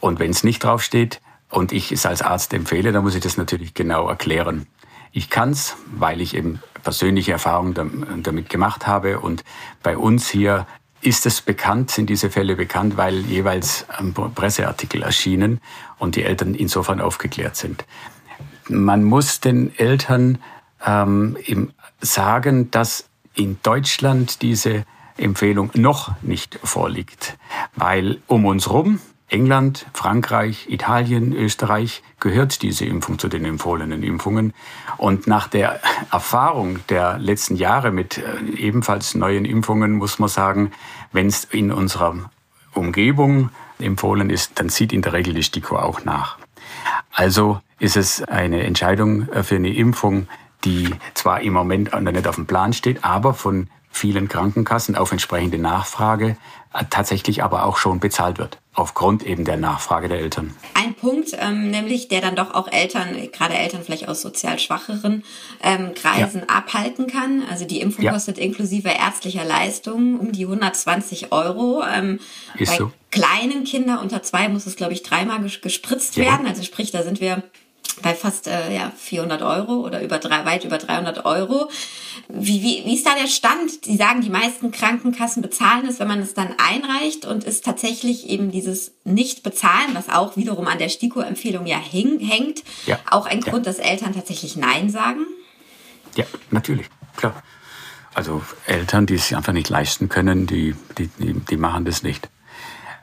Und 0.00 0.18
wenn 0.18 0.30
es 0.30 0.44
nicht 0.44 0.62
draufsteht 0.62 1.20
und 1.50 1.72
ich 1.72 1.90
es 1.90 2.06
als 2.06 2.22
Arzt 2.22 2.52
empfehle, 2.52 2.92
dann 2.92 3.02
muss 3.02 3.14
ich 3.14 3.22
das 3.22 3.36
natürlich 3.36 3.74
genau 3.74 4.08
erklären. 4.08 4.66
Ich 5.12 5.30
kann 5.30 5.50
es, 5.50 5.76
weil 5.90 6.20
ich 6.20 6.34
eben 6.34 6.60
persönliche 6.82 7.32
Erfahrungen 7.32 8.22
damit 8.22 8.48
gemacht 8.48 8.86
habe. 8.86 9.20
Und 9.20 9.44
bei 9.82 9.96
uns 9.96 10.28
hier 10.28 10.66
ist 11.00 11.26
es 11.26 11.40
bekannt, 11.40 11.90
sind 11.90 12.10
diese 12.10 12.30
Fälle 12.30 12.56
bekannt, 12.56 12.96
weil 12.96 13.18
jeweils 13.20 13.86
Presseartikel 14.34 15.02
erschienen 15.02 15.60
und 15.98 16.16
die 16.16 16.24
Eltern 16.24 16.54
insofern 16.54 17.00
aufgeklärt 17.00 17.56
sind. 17.56 17.84
Man 18.68 19.04
muss 19.04 19.40
den 19.40 19.76
Eltern 19.78 20.38
ähm, 20.84 21.36
sagen, 22.00 22.70
dass 22.70 23.08
in 23.34 23.58
Deutschland 23.62 24.42
diese 24.42 24.84
Empfehlung 25.16 25.70
noch 25.74 26.12
nicht 26.22 26.58
vorliegt, 26.62 27.38
weil 27.74 28.20
um 28.26 28.44
uns 28.44 28.70
rum 28.70 29.00
England, 29.28 29.86
Frankreich, 29.92 30.66
Italien, 30.70 31.32
Österreich 31.34 32.02
gehört 32.18 32.62
diese 32.62 32.86
Impfung 32.86 33.18
zu 33.18 33.28
den 33.28 33.44
empfohlenen 33.44 34.02
Impfungen. 34.02 34.54
Und 34.96 35.26
nach 35.26 35.48
der 35.48 35.80
Erfahrung 36.10 36.80
der 36.88 37.18
letzten 37.18 37.56
Jahre 37.56 37.90
mit 37.90 38.18
äh, 38.18 38.40
ebenfalls 38.56 39.14
neuen 39.14 39.44
Impfungen 39.44 39.96
muss 39.96 40.18
man 40.18 40.28
sagen, 40.28 40.72
wenn 41.12 41.26
es 41.26 41.44
in 41.44 41.70
unserer 41.72 42.30
Umgebung 42.74 43.50
empfohlen 43.78 44.30
ist, 44.30 44.58
dann 44.58 44.70
zieht 44.70 44.92
in 44.92 45.02
der 45.02 45.12
Regel 45.12 45.34
die 45.34 45.42
STIKO 45.42 45.76
auch 45.76 46.04
nach. 46.04 46.38
Also 47.12 47.60
ist 47.78 47.96
es 47.96 48.22
eine 48.22 48.62
Entscheidung 48.62 49.28
für 49.42 49.56
eine 49.56 49.72
Impfung, 49.74 50.28
die 50.64 50.94
zwar 51.14 51.40
im 51.40 51.52
Moment 51.52 51.92
nicht 52.00 52.26
auf 52.26 52.34
dem 52.34 52.46
Plan 52.46 52.72
steht, 52.72 53.04
aber 53.04 53.34
von 53.34 53.68
vielen 53.90 54.28
Krankenkassen 54.28 54.96
auf 54.96 55.12
entsprechende 55.12 55.58
Nachfrage 55.58 56.36
äh, 56.74 56.84
tatsächlich 56.90 57.42
aber 57.42 57.64
auch 57.64 57.78
schon 57.78 57.98
bezahlt 57.98 58.38
wird, 58.38 58.58
aufgrund 58.74 59.22
eben 59.24 59.46
der 59.46 59.56
Nachfrage 59.56 60.08
der 60.08 60.18
Eltern. 60.18 60.54
Ein 60.74 60.94
Punkt, 60.94 61.30
ähm, 61.38 61.70
nämlich 61.70 62.08
der 62.08 62.20
dann 62.20 62.36
doch 62.36 62.52
auch 62.52 62.70
Eltern, 62.70 63.16
gerade 63.32 63.54
Eltern 63.54 63.82
vielleicht 63.82 64.06
aus 64.06 64.20
sozial 64.20 64.58
schwacheren 64.58 65.24
ähm, 65.62 65.94
Kreisen 65.94 66.42
ja. 66.46 66.56
abhalten 66.56 67.06
kann. 67.06 67.42
Also 67.50 67.64
die 67.64 67.80
Impfung 67.80 68.04
ja. 68.04 68.12
kostet 68.12 68.36
inklusive 68.36 68.90
ärztlicher 68.90 69.44
Leistungen 69.44 70.18
um 70.18 70.32
die 70.32 70.44
120 70.44 71.32
Euro. 71.32 71.82
Ähm, 71.90 72.20
Ist 72.58 72.72
bei 72.72 72.76
so. 72.76 72.92
kleinen 73.10 73.64
Kindern 73.64 73.98
unter 73.98 74.22
zwei 74.22 74.48
muss 74.50 74.66
es, 74.66 74.76
glaube 74.76 74.92
ich, 74.92 75.02
dreimal 75.02 75.40
gespritzt 75.40 76.16
ja. 76.16 76.24
werden. 76.24 76.46
Also 76.46 76.62
sprich, 76.62 76.90
da 76.90 77.02
sind 77.02 77.22
wir 77.22 77.42
bei 78.02 78.14
fast 78.14 78.46
äh, 78.46 78.74
ja, 78.74 78.92
400 78.96 79.42
Euro 79.42 79.84
oder 79.84 80.02
über 80.02 80.18
drei, 80.18 80.44
weit 80.44 80.64
über 80.64 80.78
300 80.78 81.24
Euro. 81.24 81.70
Wie, 82.28 82.62
wie, 82.62 82.84
wie 82.84 82.94
ist 82.94 83.06
da 83.06 83.14
der 83.14 83.28
Stand? 83.28 83.84
Sie 83.84 83.96
sagen, 83.96 84.20
die 84.20 84.30
meisten 84.30 84.70
Krankenkassen 84.70 85.42
bezahlen 85.42 85.86
es, 85.86 85.98
wenn 85.98 86.08
man 86.08 86.20
es 86.20 86.34
dann 86.34 86.54
einreicht 86.58 87.24
und 87.24 87.44
ist 87.44 87.64
tatsächlich 87.64 88.28
eben 88.28 88.50
dieses 88.50 88.92
Nicht-Bezahlen, 89.04 89.94
was 89.94 90.08
auch 90.08 90.36
wiederum 90.36 90.66
an 90.66 90.78
der 90.78 90.88
STIKO-Empfehlung 90.88 91.66
ja 91.66 91.78
häng, 91.78 92.20
hängt, 92.20 92.62
ja. 92.86 92.98
auch 93.10 93.26
ein 93.26 93.40
Grund, 93.40 93.66
dass 93.66 93.78
Eltern 93.78 94.14
tatsächlich 94.14 94.56
Nein 94.56 94.90
sagen? 94.90 95.26
Ja, 96.14 96.24
natürlich, 96.50 96.86
klar. 97.16 97.42
Also 98.14 98.42
Eltern, 98.66 99.06
die 99.06 99.14
es 99.14 99.32
einfach 99.32 99.52
nicht 99.52 99.68
leisten 99.68 100.08
können, 100.08 100.46
die, 100.46 100.74
die, 100.96 101.08
die, 101.18 101.34
die 101.34 101.56
machen 101.56 101.84
das 101.84 102.02
nicht. 102.02 102.28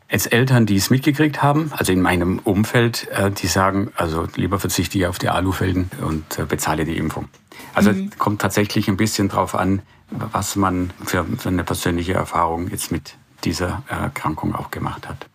Jetzt 0.10 0.32
Eltern, 0.32 0.66
die 0.66 0.76
es 0.76 0.90
mitgekriegt 0.90 1.42
haben, 1.42 1.72
also 1.76 1.92
in 1.92 2.02
meinem 2.02 2.40
Umfeld, 2.40 3.08
äh, 3.10 3.32
die 3.32 3.48
sagen, 3.48 3.92
also 3.96 4.28
lieber 4.36 4.60
verzichte 4.60 4.98
ich 4.98 5.08
auf 5.08 5.18
die 5.18 5.30
Alufelgen 5.30 5.90
und 6.02 6.38
äh, 6.38 6.46
bezahle 6.46 6.86
die 6.86 6.98
Impfung. 6.98 7.28
Also 7.74 7.92
mhm. 7.92 8.12
kommt 8.18 8.42
tatsächlich 8.42 8.88
ein 8.88 8.98
bisschen 8.98 9.30
drauf 9.30 9.56
an, 9.56 9.82
was 10.12 10.56
man 10.56 10.92
für, 11.04 11.26
für 11.38 11.50
eine 11.50 11.64
persönliche 11.64 12.14
Erfahrung 12.14 12.70
jetzt 12.70 12.92
mit 12.92 13.16
dieser 13.44 13.84
Erkrankung 13.88 14.56
auch 14.56 14.72
gemacht 14.72 15.08
hat 15.08 15.28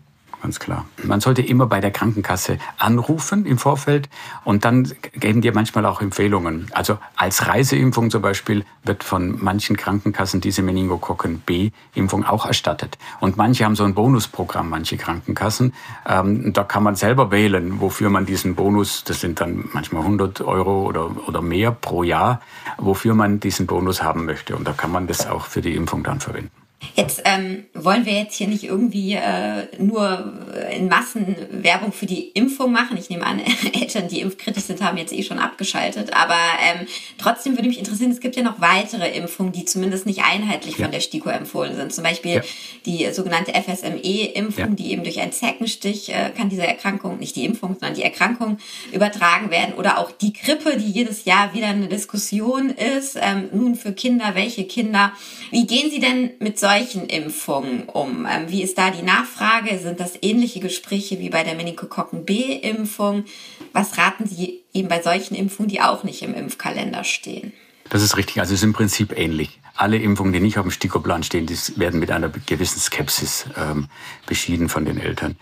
ganz 0.42 0.59
klar. 0.59 0.87
Man 1.03 1.20
sollte 1.20 1.42
immer 1.42 1.66
bei 1.66 1.81
der 1.81 1.90
Krankenkasse 1.90 2.59
anrufen 2.79 3.46
im 3.46 3.59
Vorfeld 3.59 4.09
und 4.44 4.64
dann 4.64 4.90
geben 5.12 5.40
die 5.40 5.50
manchmal 5.50 5.87
auch 5.87 6.00
Empfehlungen. 6.00 6.66
Also 6.72 6.98
als 7.16 7.46
Reiseimpfung 7.46 8.11
zum 8.11 8.22
Beispiel 8.22 8.64
wird 8.83 9.05
von 9.05 9.42
manchen 9.42 9.76
Krankenkassen 9.76 10.40
diese 10.40 10.62
Meningokokken 10.62 11.40
B-Impfung 11.40 12.24
auch 12.24 12.46
erstattet. 12.46 12.98
Und 13.20 13.37
manche 13.37 13.64
haben 13.64 13.76
so 13.76 13.85
ein 13.85 13.94
Bonusprogramm, 13.94 14.70
manche 14.70 14.96
Krankenkassen. 14.96 15.74
Ähm, 16.07 16.53
da 16.53 16.64
kann 16.64 16.83
man 16.83 16.96
selber 16.96 17.31
wählen, 17.31 17.81
wofür 17.81 18.11
man 18.11 18.26
diesen 18.26 18.55
Bonus, 18.55 19.05
das 19.05 19.20
sind 19.20 19.40
dann 19.40 19.68
manchmal 19.72 20.03
100 20.03 20.40
Euro 20.40 20.87
oder, 20.87 21.11
oder 21.29 21.42
mehr 21.42 21.70
pro 21.72 22.03
Jahr, 22.03 22.40
wofür 22.79 23.14
man 23.14 23.40
diesen 23.40 23.66
Bonus 23.66 24.03
haben 24.03 24.24
möchte. 24.24 24.57
Und 24.57 24.66
da 24.66 24.72
kann 24.72 24.90
man 24.92 25.07
das 25.07 25.26
auch 25.26 25.46
für 25.46 25.61
die 25.61 25.74
Impfung 25.74 26.03
dann 26.03 26.20
verwenden. 26.20 26.60
Jetzt 26.95 27.23
ähm, 27.25 27.64
wollen 27.75 28.07
wir 28.07 28.14
jetzt 28.14 28.37
hier 28.37 28.49
nicht 28.49 28.64
irgendwie 28.64 29.12
äh, 29.12 29.66
nur 29.79 30.33
in 30.75 30.88
Massen 30.88 31.37
Werbung 31.51 31.93
für 31.93 32.07
die 32.07 32.29
Impfung 32.29 32.73
machen. 32.73 32.97
Ich 32.97 33.11
nehme 33.11 33.27
an, 33.27 33.40
Eltern, 33.73 34.09
die 34.09 34.21
impfkritisch 34.21 34.64
sind, 34.64 34.83
haben 34.83 34.97
jetzt 34.97 35.12
eh 35.12 35.23
schon 35.23 35.38
abgeschaltet. 35.38 36.14
Aber 36.14 36.35
ähm, 36.35 36.87
trotzdem 37.19 37.57
würde 37.57 37.69
mich 37.69 37.79
interessieren, 37.79 38.11
es 38.11 38.21
gibt 38.21 38.37
ja 38.37 38.43
noch 38.43 38.61
weitere 38.61 39.11
Impfungen, 39.11 39.53
die 39.53 39.66
zumindest 39.66 40.07
nicht 40.07 40.23
einheitlich 40.25 40.79
ja. 40.79 40.85
von 40.85 40.93
der 40.93 41.01
STIKO 41.01 41.29
empfohlen 41.29 41.77
sind. 41.77 41.93
Zum 41.93 42.03
Beispiel 42.03 42.37
ja. 42.37 42.43
die 42.87 43.12
sogenannte 43.12 43.53
FSME-Impfung, 43.53 44.71
ja. 44.71 44.75
die 44.75 44.93
eben 44.93 45.05
durch 45.05 45.21
einen 45.21 45.33
Zeckenstich 45.33 46.09
äh, 46.11 46.31
kann 46.37 46.49
diese 46.49 46.66
Erkrankung, 46.66 47.19
nicht 47.19 47.37
die 47.37 47.45
Impfung, 47.45 47.77
sondern 47.79 47.95
die 47.95 48.03
Erkrankung 48.03 48.57
übertragen 48.93 49.51
werden. 49.51 49.75
Oder 49.75 49.99
auch 49.99 50.11
die 50.11 50.33
Grippe, 50.33 50.79
die 50.79 50.90
jedes 50.90 51.27
Jahr 51.27 51.53
wieder 51.53 51.69
eine 51.69 51.88
Diskussion 51.88 52.71
ist. 52.71 53.19
Ähm, 53.21 53.51
nun 53.53 53.75
für 53.75 53.93
Kinder, 53.93 54.35
welche 54.35 54.64
Kinder. 54.64 55.12
Wie 55.51 55.66
gehen 55.66 55.90
Sie 55.90 56.01
denn 56.01 56.31
mit 56.38 56.59
solchen 56.59 56.69
solchen 56.70 57.06
Impfungen 57.06 57.85
um? 57.85 58.26
Ähm, 58.30 58.48
wie 58.48 58.62
ist 58.62 58.78
da 58.78 58.90
die 58.90 59.02
Nachfrage? 59.02 59.78
Sind 59.78 60.00
das 60.00 60.14
ähnliche 60.22 60.61
Gespräche 60.61 61.18
wie 61.18 61.30
bei 61.30 61.42
der 61.42 61.54
Meningokokken 61.54 62.24
B-Impfung? 62.24 63.24
Was 63.72 63.98
raten 63.98 64.26
Sie 64.26 64.61
eben 64.72 64.88
bei 64.88 65.02
solchen 65.02 65.35
Impfungen, 65.35 65.68
die 65.68 65.80
auch 65.80 66.04
nicht 66.04 66.22
im 66.22 66.35
Impfkalender 66.35 67.04
stehen? 67.04 67.52
Das 67.88 68.02
ist 68.02 68.16
richtig. 68.16 68.38
Also 68.40 68.54
es 68.54 68.61
ist 68.61 68.64
im 68.64 68.72
Prinzip 68.72 69.16
ähnlich. 69.18 69.59
Alle 69.74 69.96
Impfungen, 69.96 70.33
die 70.33 70.40
nicht 70.40 70.59
auf 70.59 70.64
dem 70.64 70.70
Stikoplan 70.70 71.22
stehen, 71.22 71.46
die 71.46 71.56
werden 71.76 71.98
mit 71.98 72.11
einer 72.11 72.28
gewissen 72.28 72.78
Skepsis 72.78 73.46
ähm, 73.56 73.88
beschieden 74.26 74.68
von 74.68 74.85
den 74.85 74.98
Eltern. 74.98 75.37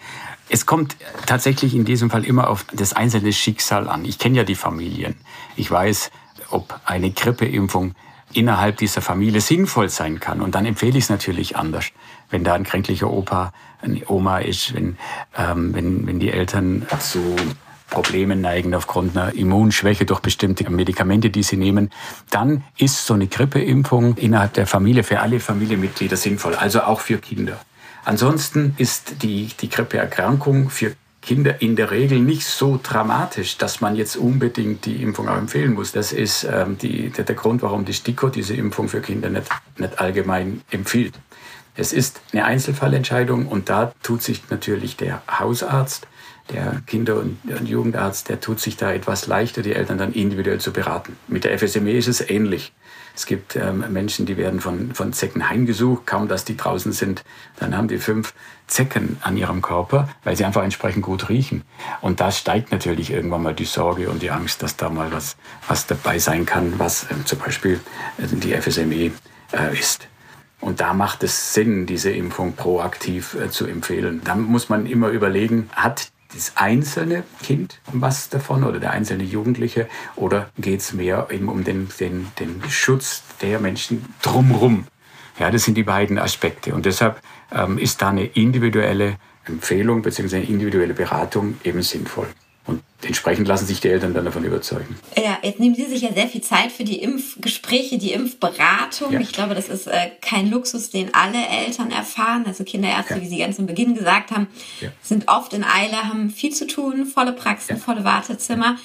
Es 0.49 0.65
kommt 0.65 0.97
tatsächlich 1.27 1.75
in 1.75 1.85
diesem 1.85 2.09
Fall 2.09 2.25
immer 2.25 2.49
auf 2.49 2.65
das 2.73 2.95
einzelne 2.95 3.33
Schicksal 3.33 3.89
an. 3.89 4.05
Ich 4.07 4.19
kenne 4.19 4.39
ja 4.39 4.45
die 4.45 4.55
Familien. 4.55 5.17
Ich 5.57 5.71
weiß, 5.71 6.11
ob 6.51 6.81
eine 6.87 7.11
Grippeimpfung 7.11 7.95
innerhalb 8.33 8.77
dieser 8.77 9.01
Familie 9.01 9.41
sinnvoll 9.41 9.89
sein 9.89 10.21
kann. 10.21 10.41
Und 10.41 10.55
dann 10.55 10.67
empfehle 10.67 10.99
ich 10.99 11.05
es 11.05 11.11
natürlich 11.11 11.57
anders. 11.57 11.87
Wenn 12.31 12.45
da 12.45 12.55
ein 12.55 12.65
kränklicher 12.65 13.11
Opa, 13.11 13.53
eine 13.81 14.03
Oma 14.09 14.39
ist, 14.39 14.75
wenn, 14.75 14.99
ähm, 15.37 15.75
wenn, 15.75 16.07
wenn 16.07 16.19
die 16.19 16.31
Eltern 16.31 16.87
zu 17.01 17.37
Problemen 17.91 18.41
neigen 18.41 18.75
aufgrund 18.75 19.17
einer 19.17 19.35
Immunschwäche 19.35 20.05
durch 20.05 20.21
bestimmte 20.21 20.69
Medikamente, 20.71 21.31
die 21.31 21.43
sie 21.43 21.57
nehmen, 21.57 21.91
dann 22.31 22.63
ist 22.77 23.07
so 23.07 23.15
eine 23.15 23.29
Grippeimpfung 23.29 24.17
innerhalb 24.17 24.53
der 24.55 24.67
Familie 24.67 25.05
für 25.05 25.21
alle 25.21 25.41
Familienmitglieder 25.41 26.17
sinnvoll, 26.17 26.55
also 26.55 26.83
auch 26.83 27.01
für 27.01 27.19
Kinder. 27.19 27.59
Ansonsten 28.05 28.75
ist 28.79 29.23
die, 29.23 29.51
die 29.61 29.69
Grippeerkrankung 29.69 30.71
für 30.71 30.95
Kinder 31.21 31.61
in 31.61 31.77
der 31.77 31.91
Regel 31.91 32.21
nicht 32.21 32.47
so 32.47 32.79
dramatisch, 32.83 33.59
dass 33.59 33.81
man 33.81 33.97
jetzt 33.97 34.17
unbedingt 34.17 34.87
die 34.87 35.03
Impfung 35.03 35.29
auch 35.29 35.37
empfehlen 35.37 35.75
muss. 35.75 35.93
Das 35.93 36.13
ist 36.13 36.45
ähm, 36.45 36.79
die, 36.79 37.11
der, 37.11 37.25
der, 37.25 37.35
Grund, 37.35 37.63
warum 37.63 37.85
die 37.85 37.93
STIKO 37.93 38.29
diese 38.29 38.55
Impfung 38.55 38.89
für 38.89 39.01
Kinder 39.01 39.29
nicht, 39.29 39.49
nicht 39.79 39.99
allgemein 39.99 40.63
empfiehlt. 40.71 41.15
Es 41.75 41.93
ist 41.93 42.21
eine 42.33 42.45
Einzelfallentscheidung 42.45 43.47
und 43.47 43.69
da 43.69 43.93
tut 44.03 44.23
sich 44.23 44.43
natürlich 44.51 44.97
der 44.97 45.23
Hausarzt, 45.29 46.07
der 46.51 46.83
Kinder- 46.87 47.17
und 47.17 47.39
Jugendarzt, 47.65 48.29
der 48.29 48.41
tut 48.41 48.61
sich 48.61 48.77
da 48.77 48.93
etwas 48.93 49.27
leichter, 49.27 49.63
die 49.63 49.75
Eltern 49.75 49.99
dann 49.99 50.13
individuell 50.13 50.61
zu 50.61 50.73
beraten. 50.73 51.17
Mit 51.29 51.45
der 51.45 51.59
FSME 51.59 51.93
ist 51.93 52.09
es 52.09 52.29
ähnlich. 52.29 52.73
Es 53.15 53.27
gibt 53.27 53.57
ähm, 53.57 53.85
Menschen, 53.93 54.27
die 54.27 54.37
werden 54.37 54.61
von, 54.61 54.95
von 54.95 55.13
Zecken 55.13 55.51
heimgesucht, 55.51 56.07
kaum 56.07 56.29
dass 56.29 56.45
die 56.45 56.57
draußen 56.57 56.93
sind. 56.93 57.25
Dann 57.59 57.77
haben 57.77 57.89
die 57.89 57.99
fünf 57.99 58.33
Zecken 58.69 59.17
an 59.23 59.37
ihrem 59.37 59.61
Körper, 59.61 60.09
weil 60.23 60.37
sie 60.37 60.45
einfach 60.45 60.63
entsprechend 60.63 61.03
gut 61.03 61.29
riechen. 61.29 61.63
Und 62.01 62.21
da 62.21 62.31
steigt 62.31 62.71
natürlich 62.71 63.11
irgendwann 63.11 63.43
mal 63.43 63.55
die 63.55 63.65
Sorge 63.65 64.09
und 64.09 64.23
die 64.23 64.31
Angst, 64.31 64.63
dass 64.63 64.77
da 64.77 64.89
mal 64.89 65.11
was, 65.11 65.37
was 65.67 65.87
dabei 65.87 66.21
sein 66.21 66.47
kann, 66.47 66.79
was 66.79 67.07
ähm, 67.11 67.27
zum 67.27 67.41
Beispiel 67.41 67.81
äh, 68.19 68.27
die 68.29 68.55
FSME 68.55 69.11
äh, 69.53 69.77
ist. 69.77 70.07
Und 70.61 70.81
da 70.81 70.93
macht 70.93 71.23
es 71.23 71.55
Sinn, 71.55 71.87
diese 71.87 72.11
Impfung 72.11 72.55
proaktiv 72.55 73.35
äh, 73.35 73.51
zu 73.51 73.67
empfehlen. 73.67 74.21
Da 74.25 74.35
muss 74.35 74.69
man 74.69 74.87
immer 74.87 75.09
überlegen, 75.09 75.71
hat 75.73 76.11
das 76.35 76.53
einzelne 76.57 77.25
Kind 77.43 77.81
was 77.93 78.29
davon 78.29 78.65
oder 78.65 78.81
der 78.81 78.91
einzelne 78.91 79.25
Jugendliche 79.25 79.89
oder 80.17 80.51
geht 80.59 80.81
es 80.81 80.93
mehr 80.93 81.29
eben 81.31 81.49
um 81.49 81.65
den, 81.65 81.89
den, 82.01 82.29
den 82.39 82.63
Schutz 82.69 83.23
der 83.41 83.61
Menschen 83.61 84.15
drumherum? 84.23 84.87
Ja, 85.39 85.51
das 85.51 85.65
sind 85.65 85.75
die 85.75 85.85
beiden 85.85 86.19
Aspekte. 86.19 86.75
Und 86.75 86.85
deshalb 86.85 87.21
ähm, 87.53 87.79
ist 87.79 88.03
da 88.03 88.09
eine 88.09 88.25
individuelle 88.25 89.17
Empfehlung 89.45 90.03
bzw. 90.03 90.43
individuelle 90.43 90.95
Beratung 90.95 91.59
eben 91.65 91.83
sinnvoll. 91.83 92.29
Und 92.69 92.83
entsprechend 93.03 93.49
lassen 93.49 93.67
sich 93.67 93.81
die 93.81 93.89
Eltern 93.89 94.13
dann 94.13 94.27
davon 94.27 94.45
überzeugen. 94.45 94.97
Ja, 95.17 95.39
jetzt 95.43 95.59
nehmen 95.59 95.75
Sie 95.75 95.87
sich 95.87 96.03
ja 96.03 96.13
sehr 96.13 96.29
viel 96.29 96.43
Zeit 96.43 96.71
für 96.71 96.85
die 96.85 96.99
Impfgespräche, 96.99 97.97
die 97.97 98.13
Impfberatung. 98.13 99.13
Ja. 99.13 99.21
Ich 99.21 99.33
glaube, 99.33 99.55
das 99.55 99.71
ist 99.71 99.87
äh, 99.87 100.11
kein 100.21 100.51
Luxus, 100.51 100.91
den 100.91 101.15
alle 101.15 101.39
Eltern 101.49 101.91
erfahren. 101.91 102.45
Also 102.47 102.65
Kinderärzte, 102.65 103.15
ja. 103.15 103.23
wie 103.23 103.27
Sie 103.27 103.39
ganz 103.39 103.59
am 103.59 103.67
Beginn 103.67 103.95
gesagt 103.95 104.31
haben, 104.33 104.49
ja. 104.83 104.91
sind 105.03 105.29
oft 105.29 105.55
in 105.55 105.65
Eile, 105.65 105.97
haben 106.05 106.29
viel 106.29 106.53
zu 106.53 106.67
tun, 106.67 107.07
volle 107.07 107.33
Praxen, 107.33 107.79
volle 107.79 108.05
Wartezimmer. 108.05 108.77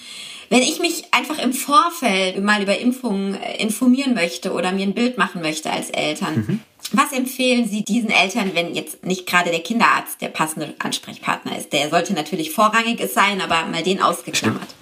Wenn 0.49 0.61
ich 0.61 0.79
mich 0.79 1.05
einfach 1.11 1.39
im 1.39 1.51
Vorfeld 1.51 2.41
mal 2.41 2.61
über 2.61 2.77
Impfungen 2.77 3.35
äh, 3.35 3.61
informieren 3.61 4.13
möchte 4.13 4.53
oder 4.53 4.71
mir 4.71 4.83
ein 4.83 4.93
Bild 4.93 5.17
machen 5.17 5.41
möchte 5.41 5.69
als 5.71 5.89
Eltern, 5.89 6.35
mhm. 6.35 6.59
Was 6.95 7.11
empfehlen 7.11 7.67
Sie 7.67 7.83
diesen 7.83 8.11
Eltern, 8.11 8.51
wenn 8.53 8.75
jetzt 8.75 9.03
nicht 9.03 9.25
gerade 9.25 9.49
der 9.49 9.61
Kinderarzt 9.61 10.21
der 10.21 10.27
passende 10.27 10.75
Ansprechpartner 10.77 11.57
ist? 11.57 11.73
Der 11.73 11.89
sollte 11.89 12.13
natürlich 12.13 12.51
vorrangig 12.51 13.01
sein, 13.11 13.41
aber 13.41 13.65
mal 13.65 13.81
den 13.81 13.99
ausgeklammert. 13.99 14.75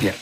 Ja, 0.00 0.12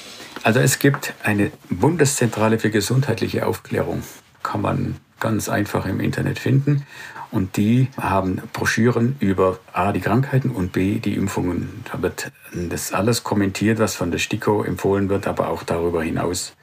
also 0.42 0.61
es 0.61 0.79
gibt 0.79 1.14
eine 1.22 1.52
Bundeszentrale 1.70 2.59
für 2.59 2.70
gesundheitliche 2.70 3.46
Aufklärung. 3.46 4.02
Kann 4.42 4.61
man 4.61 4.96
ganz 5.18 5.48
einfach 5.48 5.87
im 5.87 6.00
Internet 6.00 6.38
finden. 6.38 6.87
Und 7.31 7.57
die 7.57 7.88
haben 7.96 8.42
Broschüren 8.52 9.16
über 9.18 9.59
A, 9.72 9.92
die 9.92 10.00
Krankheiten 10.00 10.50
und 10.50 10.72
B, 10.72 10.98
die 10.98 11.14
Impfungen. 11.14 11.83
Da 11.90 12.02
wird 12.02 12.31
das 12.52 12.92
alles 12.92 13.24
kommentiert, 13.24 13.79
was 13.79 13.94
von 13.94 14.11
der 14.11 14.18
STIKO 14.18 14.64
empfohlen 14.64 15.09
wird, 15.09 15.26
aber 15.26 15.48
auch 15.48 15.62
darüber 15.62 16.02
hinaus. 16.02 16.55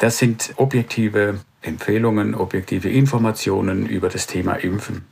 Das 0.00 0.18
sind 0.18 0.54
objektive 0.56 1.40
Empfehlungen, 1.66 2.34
objektive 2.34 2.88
Informationen 2.88 3.86
über 3.86 4.08
das 4.08 4.26
Thema 4.26 4.54
Impfen. 4.54 5.04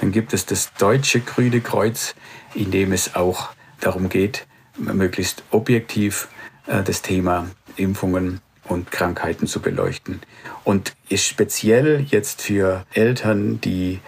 Dann 0.00 0.12
gibt 0.12 0.32
es 0.32 0.46
das 0.46 0.72
Deutsche 0.74 1.20
Grüne 1.20 1.60
Kreuz, 1.60 2.14
in 2.54 2.70
dem 2.70 2.92
es 2.92 3.14
auch 3.14 3.50
darum 3.80 4.08
geht, 4.08 4.46
möglichst 4.76 5.42
objektiv 5.50 6.28
äh, 6.66 6.82
das 6.82 7.02
Thema 7.02 7.50
Impfungen 7.76 8.40
und 8.64 8.90
Krankheiten 8.90 9.46
zu 9.46 9.60
beleuchten. 9.60 10.20
Und 10.64 10.94
ist 11.08 11.26
speziell 11.26 12.00
jetzt 12.00 12.42
für 12.42 12.84
Eltern, 12.92 13.60
die 13.60 14.00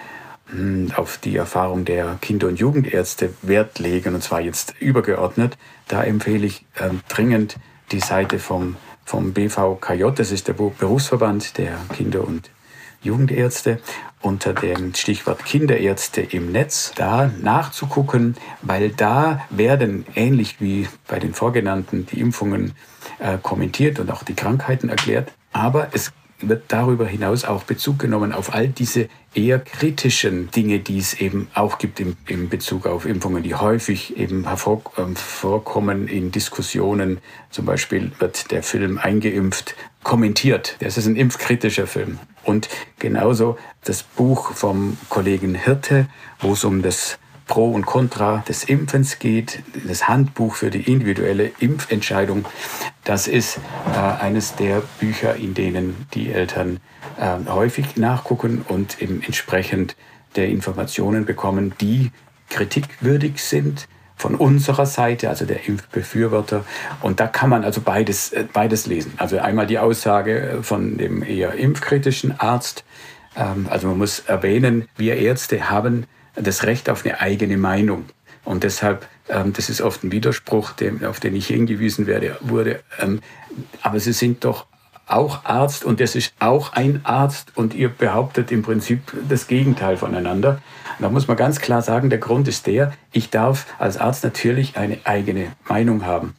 hm, 0.47 0.93
auf 0.97 1.19
die 1.19 1.37
Erfahrung 1.37 1.85
der 1.85 2.19
Kinder- 2.21 2.49
und 2.49 2.59
Jugendärzte 2.59 3.35
Wert 3.43 3.79
legen, 3.79 4.15
und 4.15 4.23
zwar 4.23 4.41
jetzt 4.41 4.75
übergeordnet, 4.81 5.57
da 5.89 6.03
empfehle 6.03 6.47
ich 6.47 6.65
äh, 6.77 6.91
dringend 7.09 7.57
die 7.93 8.01
Seite 8.01 8.39
vom 8.39 8.77
vom 9.05 9.33
BVKJ, 9.33 10.11
das 10.15 10.31
ist 10.33 10.49
der 10.49 10.55
Berufsverband 10.55 11.59
der 11.59 11.79
Kinder- 11.95 12.27
und 12.27 12.51
Jugendärzte, 13.03 13.81
unter 14.23 14.55
dem 14.55 14.95
Stichwort 14.95 15.45
Kinderärzte 15.45 16.23
im 16.23 16.51
Netz, 16.51 16.93
da 16.97 17.31
nachzugucken, 17.43 18.37
weil 18.63 18.91
da 18.91 19.43
werden 19.51 20.07
ähnlich 20.15 20.61
wie 20.61 20.89
bei 21.07 21.19
den 21.19 21.35
vorgenannten 21.35 22.07
die 22.07 22.21
Impfungen 22.21 22.73
äh, 23.19 23.37
kommentiert 23.43 23.99
und 23.99 24.11
auch 24.11 24.23
die 24.23 24.35
Krankheiten 24.35 24.89
erklärt. 24.89 25.33
Aber 25.53 25.89
es 25.93 26.13
wird 26.49 26.65
darüber 26.69 27.07
hinaus 27.07 27.45
auch 27.45 27.65
Bezug 27.65 27.99
genommen 27.99 28.33
auf 28.33 28.55
all 28.55 28.69
diese 28.69 29.09
eher 29.35 29.59
kritischen 29.59 30.51
Dinge, 30.51 30.79
die 30.79 30.99
es 30.99 31.15
eben 31.15 31.49
auch 31.55 31.79
gibt 31.79 32.01
im, 32.01 32.17
im 32.27 32.49
Bezug 32.49 32.87
auf 32.87 33.07
Impfungen, 33.07 33.43
die 33.43 33.55
häufig 33.55 34.17
eben 34.17 34.47
ähm, 34.97 36.09
in 36.09 36.31
Diskussionen. 36.31 37.19
Zum 37.51 37.67
Beispiel 37.67 38.13
wird 38.19 38.51
der 38.51 38.63
Film 38.63 38.99
eingeimpft 38.99 39.75
kommentiert. 40.03 40.77
Das 40.81 40.97
ist 40.97 41.07
ein 41.07 41.17
impfkritischer 41.17 41.87
Film. 41.87 42.19
Und 42.45 42.69
genauso 42.99 43.59
das 43.85 44.03
Buch 44.03 44.53
vom 44.53 44.97
Kollegen 45.09 45.55
Hirte, 45.55 46.07
wo 46.41 46.53
es 46.53 46.65
um 46.65 46.83
das 46.83 47.19
Pro 47.47 47.71
und 47.71 47.87
Contra 47.87 48.43
des 48.49 48.65
Impfens 48.65 49.19
geht, 49.19 49.63
das 49.87 50.09
Handbuch 50.09 50.55
für 50.55 50.71
die 50.71 50.91
individuelle 50.91 51.51
Impfentscheidung. 51.59 52.47
Das 53.05 53.29
ist 53.29 53.59
äh, 53.93 53.99
eines 53.99 54.57
der 54.57 54.83
Bücher, 54.99 55.37
in 55.37 55.55
denen 55.55 56.07
die 56.15 56.33
Eltern 56.33 56.81
äh, 57.19 57.51
häufig 57.51 57.97
nachgucken 57.97 58.65
und 58.67 59.03
eben 59.03 59.23
entsprechend 59.23 59.97
der 60.37 60.49
Informationen 60.49 61.27
bekommen, 61.27 61.75
die 61.81 62.11
kritikwürdig 62.49 63.43
sind 63.43 63.89
von 64.17 64.37
unserer 64.37 64.87
Seite, 64.87 65.29
also 65.29 65.45
der 65.45 65.69
Impfbefürworter. 65.69 66.65
Und 67.03 67.21
da 67.21 67.27
kann 67.27 67.51
man 67.51 67.65
also 67.65 67.81
beides, 67.81 68.33
äh, 68.33 68.47
beides 68.53 68.87
lesen. 68.87 69.15
Also 69.17 69.39
einmal 69.39 69.67
die 69.67 69.79
Aussage 69.79 70.61
von 70.63 70.97
dem 70.97 71.23
eher 71.23 71.55
impfkritischen 71.55 72.39
Arzt. 72.41 72.85
Ähm, 73.37 73.67
also 73.69 73.89
man 73.89 73.99
muss 73.99 74.21
erwähnen, 74.21 74.89
wir 74.97 75.17
Ärzte 75.17 75.69
haben 75.69 76.07
das 76.37 76.65
Recht 76.65 76.91
auf 76.91 77.05
eine 77.05 77.21
eigene 77.21 77.57
Meinung. 77.57 78.07
Und 78.45 78.65
deshalb, 78.65 79.07
ähm, 79.29 79.53
das 79.53 79.71
ist 79.71 79.81
oft 79.81 80.05
ein 80.05 80.13
Widerspruch, 80.13 80.75
auf 81.07 81.21
den 81.21 81.35
ich 81.35 81.47
hingewiesen 81.47 82.07
werde, 82.07 82.37
wurde. 82.41 82.81
Ähm, 83.01 83.21
aber 83.83 84.01
Sie 84.01 84.13
sind 84.13 84.45
doch 84.45 84.67
auch 85.07 85.45
Arzt 85.45 85.85
und 85.85 86.01
das 86.01 86.15
ist 86.15 86.33
auch 86.39 86.73
ein 86.73 87.01
Arzt 87.05 87.53
und 87.57 87.75
ihr 87.75 87.89
behauptet 87.89 88.51
im 88.51 88.63
Prinzip 88.63 89.01
das 89.29 89.47
Gegenteil 89.47 89.97
voneinander. 89.97 90.61
Da 90.99 91.09
muss 91.11 91.29
man 91.29 91.37
ganz 91.37 91.61
klar 91.61 91.83
sagen, 91.83 92.09
der 92.09 92.19
Grund 92.19 92.49
ist 92.49 92.67
der, 92.67 92.93
ich 93.13 93.31
darf 93.31 93.67
als 93.79 93.99
Arzt 93.99 94.25
natürlich 94.25 94.77
eine 94.77 94.99
eigene 95.05 95.49
Meinung 95.69 96.07
haben. 96.07 96.35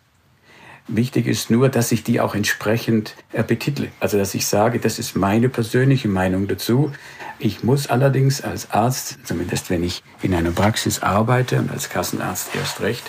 Wichtig 0.87 1.25
ist 1.25 1.49
nur, 1.49 1.69
dass 1.69 1.91
ich 1.91 2.03
die 2.03 2.19
auch 2.21 2.35
entsprechend 2.35 3.15
äh, 3.31 3.43
betitle. 3.43 3.89
Also 3.99 4.17
dass 4.17 4.35
ich 4.35 4.45
sage, 4.45 4.79
das 4.79 4.99
ist 4.99 5.15
meine 5.15 5.49
persönliche 5.49 6.07
Meinung 6.07 6.47
dazu. 6.47 6.91
Ich 7.39 7.63
muss 7.63 7.87
allerdings 7.87 8.41
als 8.41 8.71
Arzt, 8.71 9.17
zumindest 9.23 9.69
wenn 9.69 9.83
ich 9.83 10.03
in 10.21 10.35
einer 10.35 10.51
Praxis 10.51 11.01
arbeite 11.01 11.57
und 11.57 11.71
als 11.71 11.89
Kassenarzt 11.89 12.55
erst 12.55 12.81
recht, 12.81 13.03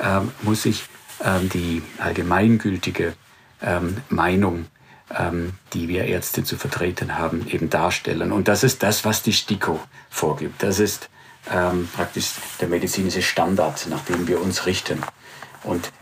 ähm, 0.00 0.32
muss 0.42 0.66
ich 0.66 0.84
ähm, 1.24 1.48
die 1.48 1.82
allgemeingültige 1.98 3.14
ähm, 3.62 3.96
Meinung 4.10 4.66
ähm, 5.18 5.52
die 5.72 5.88
wir 5.88 6.04
Ärzte 6.04 6.44
zu 6.44 6.56
vertreten 6.56 7.18
haben, 7.18 7.46
eben 7.48 7.70
darstellen. 7.70 8.32
Und 8.32 8.48
das 8.48 8.64
ist 8.64 8.82
das, 8.82 9.04
was 9.04 9.22
die 9.22 9.32
STIKO 9.32 9.80
vorgibt. 10.10 10.62
Das 10.62 10.78
ist 10.78 11.10
ähm, 11.52 11.88
praktisch 11.94 12.32
der 12.60 12.68
medizinische 12.68 13.22
Standard, 13.22 13.86
nach 13.90 14.04
dem 14.04 14.26
wir 14.26 14.40
uns 14.40 14.66
richten. 14.66 15.02
Und 15.62 15.92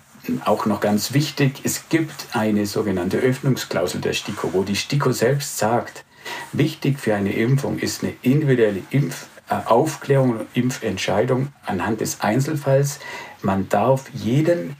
auch 0.44 0.66
noch 0.66 0.80
ganz 0.80 1.12
wichtig, 1.12 1.60
es 1.64 1.88
gibt 1.88 2.28
eine 2.32 2.66
sogenannte 2.66 3.18
Öffnungsklausel 3.18 4.00
der 4.00 4.12
STIKO, 4.12 4.52
wo 4.52 4.62
die 4.62 4.76
STIKO 4.76 5.12
selbst 5.12 5.58
sagt, 5.58 6.04
wichtig 6.52 6.98
für 6.98 7.14
eine 7.14 7.32
Impfung 7.32 7.78
ist 7.78 8.02
eine 8.02 8.14
individuelle 8.22 8.82
Impfaufklärung 8.90 10.38
und 10.38 10.46
Impfentscheidung 10.54 11.48
anhand 11.66 12.00
des 12.00 12.20
Einzelfalls. 12.20 13.00
Man 13.42 13.68
darf 13.68 14.10
jeden 14.14 14.76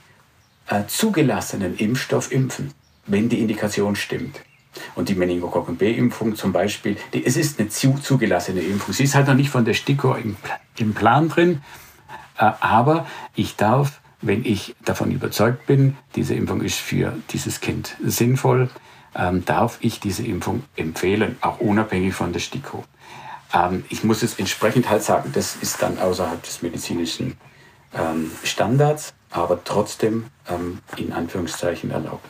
äh, 0.67 0.83
zugelassenen 0.87 1.75
Impfstoff 1.77 2.31
impfen 2.31 2.73
wenn 3.05 3.29
die 3.29 3.39
Indikation 3.39 3.95
stimmt. 3.95 4.41
Und 4.95 5.09
die 5.09 5.15
Meningokokken 5.15 5.77
B-Impfung 5.77 6.35
zum 6.35 6.51
Beispiel, 6.51 6.97
die, 7.13 7.25
es 7.25 7.37
ist 7.37 7.59
eine 7.59 7.69
zu, 7.69 7.93
zugelassene 7.93 8.61
Impfung. 8.61 8.93
Sie 8.93 9.03
ist 9.03 9.13
halt 9.13 9.27
noch 9.27 9.35
nicht 9.35 9.49
von 9.49 9.65
der 9.65 9.73
STIKO 9.73 10.15
im, 10.15 10.35
im 10.77 10.93
Plan 10.93 11.29
drin, 11.29 11.61
äh, 12.37 12.51
aber 12.59 13.05
ich 13.35 13.55
darf, 13.55 14.01
wenn 14.23 14.45
ich 14.45 14.75
davon 14.83 15.11
überzeugt 15.11 15.65
bin, 15.67 15.97
diese 16.15 16.33
Impfung 16.33 16.61
ist 16.61 16.79
für 16.79 17.13
dieses 17.31 17.61
Kind 17.61 17.95
sinnvoll, 18.03 18.69
ähm, 19.15 19.45
darf 19.45 19.77
ich 19.81 19.99
diese 19.99 20.25
Impfung 20.25 20.63
empfehlen, 20.75 21.37
auch 21.41 21.59
unabhängig 21.59 22.15
von 22.15 22.33
der 22.33 22.39
STIKO. 22.39 22.83
Ähm, 23.53 23.85
ich 23.89 24.03
muss 24.03 24.23
es 24.23 24.39
entsprechend 24.39 24.89
halt 24.89 25.03
sagen, 25.03 25.31
das 25.33 25.55
ist 25.55 25.81
dann 25.81 25.99
außerhalb 25.99 26.41
des 26.41 26.61
medizinischen 26.61 27.37
ähm, 27.93 28.31
Standards, 28.43 29.13
aber 29.29 29.63
trotzdem 29.63 30.25
ähm, 30.49 30.79
in 30.97 31.13
Anführungszeichen 31.13 31.91
erlaubt. 31.91 32.25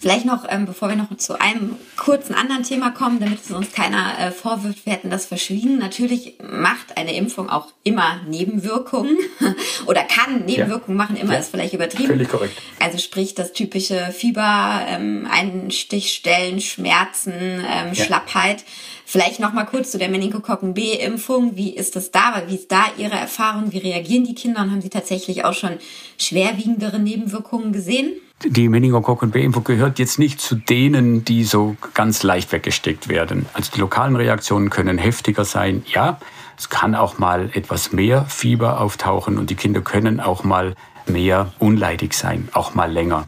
Vielleicht 0.00 0.24
noch, 0.24 0.44
ähm, 0.48 0.66
bevor 0.66 0.88
wir 0.88 0.96
noch 0.96 1.16
zu 1.16 1.40
einem 1.40 1.76
kurzen 1.96 2.34
anderen 2.34 2.62
Thema 2.62 2.90
kommen, 2.90 3.20
damit 3.20 3.40
es 3.44 3.50
uns 3.50 3.72
keiner 3.72 4.18
äh, 4.18 4.30
vorwirft, 4.30 4.84
wir 4.86 4.92
hätten 4.92 5.10
das 5.10 5.26
verschwiegen. 5.26 5.78
Natürlich 5.78 6.34
macht 6.42 6.96
eine 6.96 7.14
Impfung 7.14 7.48
auch 7.48 7.68
immer 7.82 8.20
Nebenwirkungen 8.28 9.16
oder 9.86 10.02
kann 10.02 10.44
Nebenwirkungen 10.44 10.98
ja. 10.98 11.04
machen, 11.04 11.16
immer 11.16 11.34
ja. 11.34 11.38
ist 11.38 11.50
vielleicht 11.50 11.74
übertrieben. 11.74 12.08
Völlig 12.08 12.28
korrekt. 12.28 12.60
Also 12.80 12.98
sprich 12.98 13.34
das 13.34 13.52
typische 13.52 14.12
Fieber, 14.12 14.80
ähm, 14.88 15.26
Einstichstellen, 15.30 16.60
Schmerzen, 16.60 17.32
ähm, 17.32 17.92
ja. 17.92 17.94
Schlappheit. 17.94 18.64
Vielleicht 19.06 19.38
noch 19.38 19.52
mal 19.52 19.64
kurz 19.64 19.90
zu 19.90 19.98
der 19.98 20.08
Meningokokken 20.08 20.74
B-Impfung. 20.74 21.56
Wie 21.56 21.70
ist 21.70 21.94
das 21.94 22.10
da? 22.10 22.42
Wie 22.46 22.54
ist 22.54 22.72
da 22.72 22.86
Ihre 22.96 23.16
Erfahrung? 23.16 23.72
Wie 23.72 23.78
reagieren 23.78 24.24
die 24.24 24.34
Kinder? 24.34 24.62
Und 24.62 24.70
haben 24.70 24.80
Sie 24.80 24.88
tatsächlich 24.88 25.44
auch 25.44 25.52
schon 25.52 25.78
schwerwiegendere 26.18 26.98
Nebenwirkungen 26.98 27.72
gesehen? 27.72 28.12
Die 28.46 28.68
Meningokokken 28.68 29.30
B-Impfung 29.30 29.64
gehört 29.64 29.98
jetzt 29.98 30.18
nicht 30.18 30.38
zu 30.38 30.54
denen, 30.54 31.24
die 31.24 31.44
so 31.44 31.76
ganz 31.94 32.22
leicht 32.22 32.52
weggesteckt 32.52 33.08
werden. 33.08 33.46
Also 33.54 33.72
die 33.74 33.80
lokalen 33.80 34.16
Reaktionen 34.16 34.68
können 34.68 34.98
heftiger 34.98 35.46
sein, 35.46 35.82
ja. 35.86 36.18
Es 36.58 36.68
kann 36.68 36.94
auch 36.94 37.18
mal 37.18 37.50
etwas 37.54 37.92
mehr 37.92 38.26
Fieber 38.26 38.80
auftauchen 38.80 39.38
und 39.38 39.48
die 39.48 39.54
Kinder 39.54 39.80
können 39.80 40.20
auch 40.20 40.44
mal 40.44 40.74
mehr 41.06 41.52
unleidig 41.58 42.12
sein, 42.12 42.48
auch 42.52 42.74
mal 42.74 42.92
länger. 42.92 43.26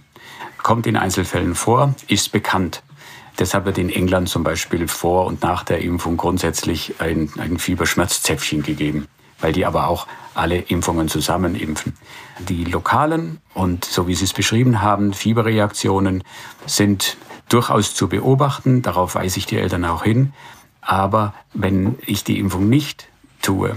Kommt 0.62 0.86
in 0.86 0.96
Einzelfällen 0.96 1.54
vor, 1.54 1.94
ist 2.08 2.30
bekannt. 2.30 2.82
Deshalb 3.38 3.64
wird 3.64 3.78
in 3.78 3.90
England 3.90 4.28
zum 4.28 4.44
Beispiel 4.44 4.86
vor 4.86 5.26
und 5.26 5.42
nach 5.42 5.64
der 5.64 5.80
Impfung 5.80 6.16
grundsätzlich 6.16 6.94
ein, 6.98 7.30
ein 7.38 7.58
Fieberschmerzzäpfchen 7.58 8.62
gegeben, 8.62 9.06
weil 9.40 9.52
die 9.52 9.66
aber 9.66 9.88
auch 9.88 10.06
alle 10.34 10.58
Impfungen 10.58 11.08
zusammen 11.08 11.54
impfen. 11.54 11.96
Die 12.38 12.64
lokalen 12.64 13.40
und 13.54 13.84
so 13.84 14.06
wie 14.06 14.14
Sie 14.14 14.24
es 14.24 14.32
beschrieben 14.32 14.82
haben, 14.82 15.12
Fieberreaktionen 15.12 16.24
sind 16.66 17.16
durchaus 17.48 17.94
zu 17.94 18.08
beobachten. 18.08 18.82
Darauf 18.82 19.14
weise 19.14 19.38
ich 19.38 19.46
die 19.46 19.58
Eltern 19.58 19.84
auch 19.84 20.04
hin. 20.04 20.32
Aber 20.80 21.34
wenn 21.52 21.98
ich 22.06 22.22
die 22.24 22.38
Impfung 22.38 22.68
nicht 22.68 23.08
tue 23.42 23.76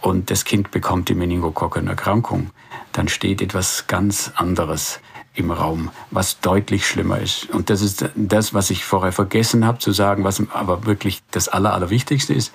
und 0.00 0.30
das 0.30 0.44
Kind 0.44 0.70
bekommt 0.70 1.08
die 1.08 1.14
Meningokokkenerkrankung, 1.14 2.50
dann 2.92 3.08
steht 3.08 3.40
etwas 3.40 3.86
ganz 3.86 4.32
anderes 4.36 5.00
im 5.36 5.50
Raum, 5.50 5.90
was 6.10 6.40
deutlich 6.40 6.86
schlimmer 6.86 7.18
ist. 7.18 7.50
Und 7.50 7.70
das 7.70 7.82
ist 7.82 8.06
das, 8.14 8.54
was 8.54 8.70
ich 8.70 8.84
vorher 8.84 9.12
vergessen 9.12 9.64
habe 9.64 9.78
zu 9.78 9.92
sagen, 9.92 10.24
was 10.24 10.42
aber 10.50 10.86
wirklich 10.86 11.22
das 11.30 11.48
Aller, 11.48 11.74
Allerwichtigste 11.74 12.34
ist. 12.34 12.52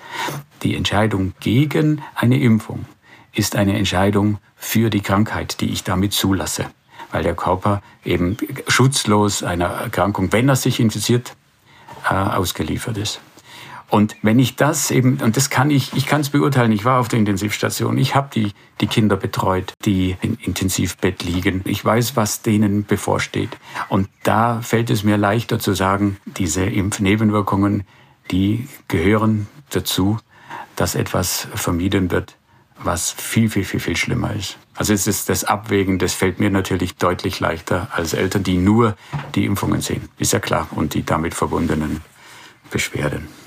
Die 0.62 0.76
Entscheidung 0.76 1.32
gegen 1.40 2.02
eine 2.14 2.38
Impfung 2.40 2.84
ist 3.32 3.56
eine 3.56 3.78
Entscheidung 3.78 4.38
für 4.56 4.90
die 4.90 5.00
Krankheit, 5.00 5.60
die 5.60 5.70
ich 5.70 5.84
damit 5.84 6.12
zulasse. 6.12 6.66
Weil 7.10 7.22
der 7.22 7.34
Körper 7.34 7.82
eben 8.04 8.36
schutzlos 8.68 9.42
einer 9.42 9.66
Erkrankung, 9.66 10.32
wenn 10.32 10.48
er 10.48 10.56
sich 10.56 10.80
infiziert, 10.80 11.34
äh, 12.08 12.14
ausgeliefert 12.14 12.96
ist. 12.96 13.20
Und 13.92 14.16
wenn 14.22 14.38
ich 14.38 14.56
das 14.56 14.90
eben, 14.90 15.18
und 15.20 15.36
das 15.36 15.50
kann 15.50 15.70
ich, 15.70 15.92
ich 15.92 16.06
kann 16.06 16.22
es 16.22 16.30
beurteilen, 16.30 16.72
ich 16.72 16.86
war 16.86 16.98
auf 16.98 17.08
der 17.08 17.18
Intensivstation, 17.18 17.98
ich 17.98 18.14
habe 18.14 18.30
die, 18.32 18.52
die 18.80 18.86
Kinder 18.86 19.16
betreut, 19.16 19.74
die 19.84 20.16
im 20.22 20.38
Intensivbett 20.40 21.22
liegen. 21.24 21.60
Ich 21.66 21.84
weiß, 21.84 22.16
was 22.16 22.40
denen 22.40 22.86
bevorsteht. 22.86 23.50
Und 23.90 24.08
da 24.22 24.62
fällt 24.62 24.88
es 24.88 25.04
mir 25.04 25.18
leichter 25.18 25.58
zu 25.58 25.74
sagen, 25.74 26.16
diese 26.24 26.64
Impfnebenwirkungen, 26.64 27.84
die 28.30 28.66
gehören 28.88 29.46
dazu, 29.68 30.16
dass 30.74 30.94
etwas 30.94 31.46
vermieden 31.54 32.10
wird, 32.10 32.38
was 32.78 33.10
viel, 33.10 33.50
viel, 33.50 33.64
viel, 33.64 33.80
viel 33.80 33.96
schlimmer 33.98 34.32
ist. 34.32 34.56
Also 34.74 34.94
es 34.94 35.06
ist 35.06 35.28
das 35.28 35.44
Abwägen, 35.44 35.98
das 35.98 36.14
fällt 36.14 36.40
mir 36.40 36.48
natürlich 36.48 36.96
deutlich 36.96 37.40
leichter 37.40 37.88
als 37.92 38.14
Eltern, 38.14 38.42
die 38.42 38.56
nur 38.56 38.96
die 39.34 39.44
Impfungen 39.44 39.82
sehen. 39.82 40.08
Ist 40.16 40.32
ja 40.32 40.40
klar. 40.40 40.66
Und 40.70 40.94
die 40.94 41.04
damit 41.04 41.34
verbundenen 41.34 42.00
Beschwerden. 42.70 43.41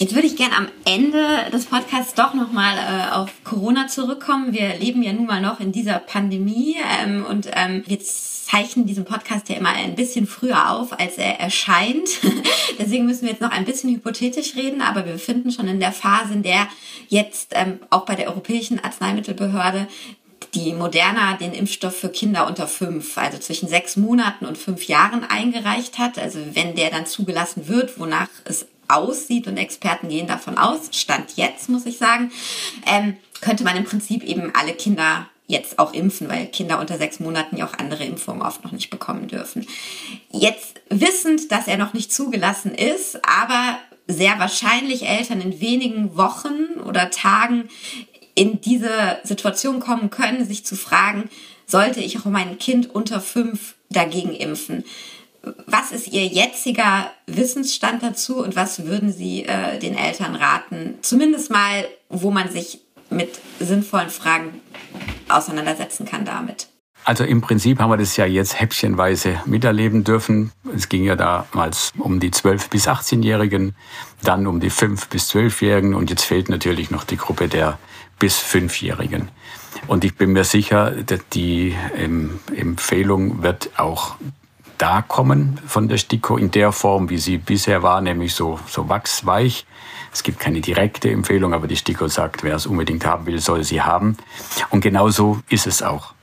Jetzt 0.00 0.14
würde 0.14 0.26
ich 0.26 0.36
gern 0.36 0.54
am 0.54 0.68
Ende 0.86 1.50
des 1.52 1.66
Podcasts 1.66 2.14
doch 2.14 2.32
nochmal 2.32 2.74
äh, 2.78 3.12
auf 3.12 3.30
Corona 3.44 3.86
zurückkommen. 3.86 4.54
Wir 4.54 4.78
leben 4.78 5.02
ja 5.02 5.12
nun 5.12 5.26
mal 5.26 5.42
noch 5.42 5.60
in 5.60 5.72
dieser 5.72 5.98
Pandemie 5.98 6.76
ähm, 7.02 7.26
und 7.28 7.50
ähm, 7.52 7.82
wir 7.86 7.98
zeichnen 8.00 8.86
diesen 8.86 9.04
Podcast 9.04 9.50
ja 9.50 9.56
immer 9.56 9.68
ein 9.68 9.96
bisschen 9.96 10.26
früher 10.26 10.70
auf, 10.70 10.98
als 10.98 11.18
er 11.18 11.38
erscheint. 11.38 12.08
Deswegen 12.78 13.04
müssen 13.04 13.24
wir 13.24 13.32
jetzt 13.32 13.42
noch 13.42 13.50
ein 13.50 13.66
bisschen 13.66 13.90
hypothetisch 13.90 14.56
reden, 14.56 14.80
aber 14.80 15.04
wir 15.04 15.12
befinden 15.12 15.52
schon 15.52 15.68
in 15.68 15.80
der 15.80 15.92
Phase, 15.92 16.32
in 16.32 16.42
der 16.42 16.66
jetzt 17.08 17.52
ähm, 17.54 17.80
auch 17.90 18.06
bei 18.06 18.14
der 18.14 18.28
Europäischen 18.28 18.82
Arzneimittelbehörde 18.82 19.86
die 20.54 20.72
Moderna 20.72 21.36
den 21.36 21.52
Impfstoff 21.52 21.94
für 21.94 22.08
Kinder 22.08 22.46
unter 22.46 22.66
fünf, 22.66 23.18
also 23.18 23.36
zwischen 23.36 23.68
sechs 23.68 23.98
Monaten 23.98 24.46
und 24.46 24.56
fünf 24.56 24.84
Jahren 24.84 25.24
eingereicht 25.24 25.98
hat. 25.98 26.18
Also 26.18 26.40
wenn 26.54 26.74
der 26.74 26.90
dann 26.90 27.04
zugelassen 27.04 27.68
wird, 27.68 28.00
wonach 28.00 28.28
es 28.44 28.66
aussieht 28.90 29.46
und 29.46 29.56
Experten 29.56 30.08
gehen 30.08 30.26
davon 30.26 30.58
aus, 30.58 30.90
Stand 30.92 31.36
jetzt 31.36 31.68
muss 31.68 31.86
ich 31.86 31.98
sagen, 31.98 32.30
ähm, 32.86 33.16
könnte 33.40 33.64
man 33.64 33.76
im 33.76 33.84
Prinzip 33.84 34.22
eben 34.22 34.52
alle 34.54 34.72
Kinder 34.72 35.28
jetzt 35.46 35.78
auch 35.78 35.92
impfen, 35.92 36.28
weil 36.28 36.46
Kinder 36.46 36.78
unter 36.78 36.96
sechs 36.96 37.20
Monaten 37.20 37.56
ja 37.56 37.66
auch 37.66 37.74
andere 37.74 38.04
Impfungen 38.04 38.42
oft 38.42 38.62
noch 38.64 38.72
nicht 38.72 38.90
bekommen 38.90 39.26
dürfen. 39.26 39.66
Jetzt 40.30 40.80
wissend, 40.88 41.50
dass 41.50 41.66
er 41.66 41.76
noch 41.76 41.92
nicht 41.92 42.12
zugelassen 42.12 42.74
ist, 42.74 43.18
aber 43.26 43.78
sehr 44.06 44.38
wahrscheinlich 44.38 45.06
Eltern 45.06 45.40
in 45.40 45.60
wenigen 45.60 46.16
Wochen 46.16 46.80
oder 46.84 47.10
Tagen 47.10 47.68
in 48.34 48.60
diese 48.60 49.18
Situation 49.24 49.80
kommen 49.80 50.10
können, 50.10 50.46
sich 50.46 50.64
zu 50.64 50.76
fragen, 50.76 51.28
sollte 51.66 52.00
ich 52.00 52.18
auch 52.18 52.24
mein 52.24 52.58
Kind 52.58 52.92
unter 52.94 53.20
fünf 53.20 53.74
dagegen 53.90 54.34
impfen? 54.34 54.84
Was 55.66 55.92
ist 55.92 56.08
Ihr 56.08 56.26
jetziger 56.26 57.10
Wissensstand 57.26 58.02
dazu 58.02 58.42
und 58.42 58.56
was 58.56 58.84
würden 58.84 59.12
Sie 59.12 59.44
äh, 59.44 59.78
den 59.78 59.96
Eltern 59.96 60.34
raten? 60.34 60.98
Zumindest 61.02 61.50
mal, 61.50 61.86
wo 62.08 62.30
man 62.30 62.50
sich 62.50 62.80
mit 63.08 63.40
sinnvollen 63.58 64.10
Fragen 64.10 64.60
auseinandersetzen 65.28 66.06
kann 66.06 66.24
damit. 66.24 66.68
Also 67.04 67.24
im 67.24 67.40
Prinzip 67.40 67.78
haben 67.78 67.90
wir 67.90 67.96
das 67.96 68.16
ja 68.16 68.26
jetzt 68.26 68.60
häppchenweise 68.60 69.40
miterleben 69.46 70.04
dürfen. 70.04 70.52
Es 70.74 70.88
ging 70.88 71.04
ja 71.04 71.16
damals 71.16 71.92
um 71.98 72.20
die 72.20 72.30
12- 72.30 72.68
bis 72.68 72.88
18-Jährigen, 72.88 73.74
dann 74.22 74.46
um 74.46 74.60
die 74.60 74.70
5- 74.70 75.08
bis 75.08 75.30
12-Jährigen 75.30 75.94
und 75.94 76.10
jetzt 76.10 76.24
fehlt 76.24 76.50
natürlich 76.50 76.90
noch 76.90 77.04
die 77.04 77.16
Gruppe 77.16 77.48
der 77.48 77.78
bis 78.18 78.38
5-Jährigen. 78.38 79.30
Und 79.86 80.04
ich 80.04 80.16
bin 80.16 80.32
mir 80.32 80.44
sicher, 80.44 80.92
die 81.32 81.74
Empfehlung 82.54 83.42
wird 83.42 83.70
auch 83.78 84.16
da 84.80 85.02
kommen 85.02 85.60
von 85.66 85.88
der 85.88 85.98
STIKO 85.98 86.38
in 86.38 86.50
der 86.50 86.72
Form, 86.72 87.10
wie 87.10 87.18
sie 87.18 87.36
bisher 87.36 87.82
war, 87.82 88.00
nämlich 88.00 88.34
so, 88.34 88.58
so 88.66 88.88
wachsweich. 88.88 89.66
Es 90.10 90.22
gibt 90.22 90.40
keine 90.40 90.62
direkte 90.62 91.10
Empfehlung, 91.10 91.52
aber 91.52 91.66
die 91.66 91.76
STIKO 91.76 92.08
sagt, 92.08 92.42
wer 92.42 92.56
es 92.56 92.66
unbedingt 92.66 93.04
haben 93.04 93.26
will, 93.26 93.40
soll 93.40 93.62
sie 93.62 93.82
haben. 93.82 94.16
Und 94.70 94.80
genau 94.80 95.10
so 95.10 95.38
ist 95.50 95.66
es 95.66 95.82
auch. 95.82 96.14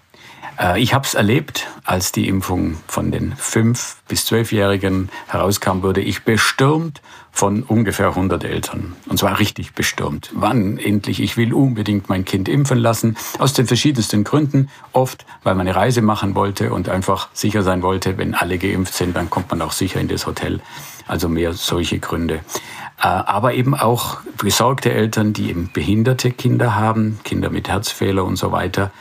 Äh, 0.60 0.82
ich 0.82 0.94
habe 0.94 1.06
es 1.06 1.14
erlebt, 1.14 1.68
als 1.84 2.12
die 2.12 2.28
Impfung 2.28 2.78
von 2.88 3.12
den 3.12 3.34
5- 3.36 3.96
bis 4.08 4.28
12-Jährigen 4.28 5.10
herauskam, 5.28 5.84
wurde 5.84 6.02
ich 6.02 6.24
bestürmt 6.24 7.02
von 7.32 7.64
ungefähr 7.64 8.10
100 8.10 8.44
Eltern. 8.44 8.96
Und 9.08 9.20
zwar 9.20 9.40
richtig 9.40 9.74
bestürmt. 9.74 10.32
Wann 10.34 10.78
endlich? 10.80 11.22
Ich 11.22 11.38
will 11.38 11.54
unbedingt 11.54 12.10
mein 12.10 12.26
Kind 12.26 12.50
impfen 12.50 12.80
lassen. 12.80 13.16
Aus 13.38 13.54
den 13.54 13.68
verschiedensten 13.68 14.24
Gründen. 14.24 14.70
Oft, 14.92 15.26
weil 15.44 15.54
man 15.54 15.68
eine 15.68 15.76
Reise 15.76 16.02
machen 16.02 16.34
wollte 16.34 16.74
und 16.74 16.90
einfach 16.90 17.30
sicher 17.34 17.62
sein 17.62 17.84
wollte, 17.84 18.18
wenn 18.18 18.34
alle 18.34 18.58
geimpft 18.58 18.96
sind, 18.96 19.16
dann 19.16 19.30
kommt 19.30 19.52
man 19.52 19.62
auch 19.62 19.72
sicher 19.72 20.00
in 20.00 20.08
das 20.08 20.26
Hotel. 20.26 20.62
Also 21.08 21.30
mehr 21.30 21.54
solche 21.54 22.00
Gründe. 22.00 22.42
Äh, 23.00 23.08
aber 23.08 23.54
eben 23.54 23.76
auch 23.76 24.18
besorgte 24.38 24.92
Eltern, 24.92 25.34
die 25.34 25.50
eben 25.50 25.70
behinderte 25.72 26.32
Kinder 26.32 26.76
haben, 26.76 27.20
Kinder 27.24 27.52
mit 27.52 27.70
Herzfehler 27.70 28.26
und 28.26 28.38
so 28.38 28.52
weiter 28.52 28.92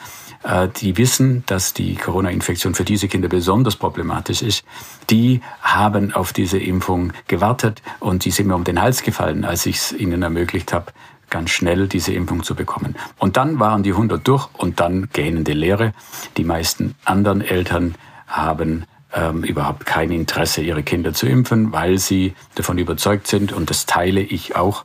die 0.80 0.96
wissen, 0.96 1.42
dass 1.46 1.74
die 1.74 1.96
Corona-Infektion 1.96 2.74
für 2.74 2.84
diese 2.84 3.08
Kinder 3.08 3.28
besonders 3.28 3.76
problematisch 3.76 4.42
ist, 4.42 4.64
die 5.10 5.40
haben 5.60 6.12
auf 6.12 6.32
diese 6.32 6.58
Impfung 6.58 7.12
gewartet 7.26 7.82
und 8.00 8.24
die 8.24 8.30
sind 8.30 8.46
mir 8.46 8.54
um 8.54 8.64
den 8.64 8.80
Hals 8.80 9.02
gefallen, 9.02 9.44
als 9.44 9.66
ich 9.66 9.76
es 9.76 9.92
ihnen 9.92 10.22
ermöglicht 10.22 10.72
habe, 10.72 10.92
ganz 11.30 11.50
schnell 11.50 11.88
diese 11.88 12.12
Impfung 12.12 12.42
zu 12.42 12.54
bekommen. 12.54 12.94
Und 13.18 13.36
dann 13.36 13.58
waren 13.58 13.82
die 13.82 13.90
100 13.90 14.26
durch 14.26 14.48
und 14.54 14.80
dann 14.80 15.08
gähnende 15.12 15.52
Lehre. 15.52 15.92
Die 16.36 16.44
meisten 16.44 16.94
anderen 17.04 17.40
Eltern 17.40 17.96
haben 18.26 18.84
ähm, 19.12 19.42
überhaupt 19.42 19.86
kein 19.86 20.10
Interesse, 20.10 20.62
ihre 20.62 20.82
Kinder 20.82 21.12
zu 21.14 21.26
impfen, 21.26 21.72
weil 21.72 21.98
sie 21.98 22.34
davon 22.54 22.78
überzeugt 22.78 23.26
sind, 23.26 23.52
und 23.52 23.70
das 23.70 23.86
teile 23.86 24.20
ich 24.20 24.56
auch, 24.56 24.84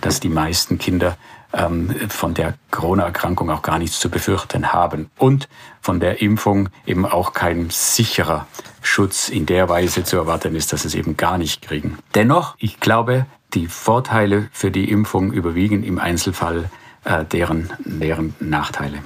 dass 0.00 0.20
die 0.20 0.28
meisten 0.28 0.78
Kinder 0.78 1.16
ähm, 1.52 1.94
von 2.08 2.34
der 2.34 2.54
Corona-Erkrankung 2.70 3.50
auch 3.50 3.62
gar 3.62 3.78
nichts 3.78 4.00
zu 4.00 4.10
befürchten 4.10 4.72
haben 4.72 5.10
und 5.18 5.48
von 5.80 6.00
der 6.00 6.22
Impfung 6.22 6.68
eben 6.86 7.06
auch 7.06 7.32
kein 7.32 7.70
sicherer 7.70 8.46
Schutz 8.80 9.28
in 9.28 9.46
der 9.46 9.68
Weise 9.68 10.04
zu 10.04 10.16
erwarten 10.16 10.56
ist, 10.56 10.72
dass 10.72 10.84
es 10.84 10.94
eben 10.94 11.16
gar 11.16 11.38
nicht 11.38 11.62
kriegen. 11.62 11.98
Dennoch, 12.14 12.56
ich 12.58 12.80
glaube, 12.80 13.26
die 13.54 13.66
Vorteile 13.66 14.48
für 14.52 14.70
die 14.70 14.90
Impfung 14.90 15.32
überwiegen 15.32 15.82
im 15.82 15.98
Einzelfall 15.98 16.70
äh, 17.04 17.24
deren, 17.24 17.70
deren 17.84 18.34
Nachteile. 18.40 18.98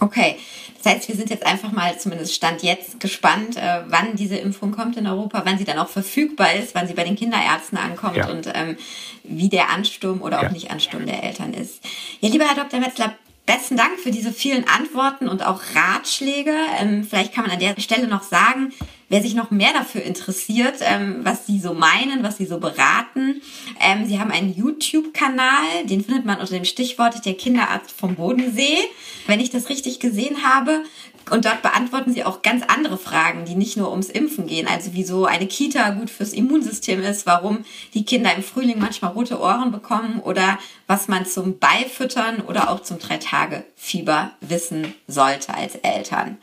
Okay. 0.00 0.36
Das 0.82 0.94
heißt, 0.94 1.08
wir 1.08 1.16
sind 1.16 1.30
jetzt 1.30 1.44
einfach 1.44 1.72
mal, 1.72 1.98
zumindest 1.98 2.34
Stand 2.34 2.62
jetzt, 2.62 3.00
gespannt, 3.00 3.56
äh, 3.56 3.82
wann 3.88 4.14
diese 4.14 4.36
Impfung 4.36 4.70
kommt 4.70 4.96
in 4.96 5.06
Europa, 5.06 5.42
wann 5.44 5.58
sie 5.58 5.64
dann 5.64 5.78
auch 5.78 5.88
verfügbar 5.88 6.54
ist, 6.54 6.74
wann 6.74 6.86
sie 6.86 6.94
bei 6.94 7.04
den 7.04 7.16
Kinderärzten 7.16 7.78
ankommt 7.78 8.16
ja. 8.16 8.28
und 8.28 8.48
ähm, 8.54 8.76
wie 9.24 9.48
der 9.48 9.70
Ansturm 9.70 10.22
oder 10.22 10.40
ja. 10.40 10.48
auch 10.48 10.52
nicht 10.52 10.70
Ansturm 10.70 11.04
der 11.06 11.22
Eltern 11.24 11.52
ist. 11.52 11.80
Ja, 12.20 12.28
lieber 12.28 12.44
Herr 12.44 12.54
Dr. 12.54 12.78
Metzler, 12.78 13.14
besten 13.44 13.76
Dank 13.76 13.98
für 13.98 14.12
diese 14.12 14.32
vielen 14.32 14.68
Antworten 14.68 15.26
und 15.28 15.44
auch 15.44 15.60
Ratschläge. 15.74 16.54
Ähm, 16.78 17.04
vielleicht 17.08 17.34
kann 17.34 17.44
man 17.44 17.52
an 17.52 17.60
der 17.60 17.80
Stelle 17.80 18.06
noch 18.06 18.22
sagen, 18.22 18.72
wer 19.08 19.22
sich 19.22 19.34
noch 19.34 19.50
mehr 19.50 19.72
dafür 19.72 20.02
interessiert, 20.02 20.76
ähm, 20.80 21.20
was 21.22 21.46
Sie 21.46 21.58
so 21.58 21.74
meinen, 21.74 22.22
was 22.22 22.36
Sie 22.36 22.46
so 22.46 22.58
beraten. 22.58 23.40
Ähm, 23.80 24.06
Sie 24.06 24.20
haben 24.20 24.30
einen 24.30 24.54
YouTube-Kanal, 24.54 25.84
den 25.84 26.04
findet 26.04 26.24
man 26.24 26.38
unter 26.38 26.54
dem 26.54 26.64
Stichwort 26.64 27.24
der 27.24 27.34
Kinderarzt 27.34 27.92
vom 27.92 28.14
Bodensee. 28.16 28.78
Wenn 29.26 29.40
ich 29.40 29.50
das 29.50 29.68
richtig 29.68 30.00
gesehen 30.00 30.42
habe, 30.42 30.82
und 31.30 31.44
dort 31.44 31.62
beantworten 31.62 32.12
sie 32.12 32.24
auch 32.24 32.42
ganz 32.42 32.64
andere 32.66 32.98
Fragen, 32.98 33.44
die 33.44 33.54
nicht 33.54 33.76
nur 33.76 33.90
ums 33.90 34.08
Impfen 34.08 34.46
gehen. 34.46 34.66
Also 34.66 34.90
wieso 34.92 35.26
eine 35.26 35.46
Kita 35.46 35.90
gut 35.90 36.10
fürs 36.10 36.32
Immunsystem 36.32 37.02
ist, 37.02 37.26
warum 37.26 37.64
die 37.94 38.04
Kinder 38.04 38.34
im 38.34 38.42
Frühling 38.42 38.78
manchmal 38.78 39.12
rote 39.12 39.40
Ohren 39.40 39.70
bekommen 39.70 40.20
oder 40.20 40.58
was 40.86 41.08
man 41.08 41.26
zum 41.26 41.58
Beifüttern 41.58 42.40
oder 42.40 42.70
auch 42.70 42.80
zum 42.80 42.98
Drei-Tage-Fieber 42.98 44.32
wissen 44.40 44.94
sollte 45.06 45.54
als 45.54 45.76
Eltern. 45.76 46.38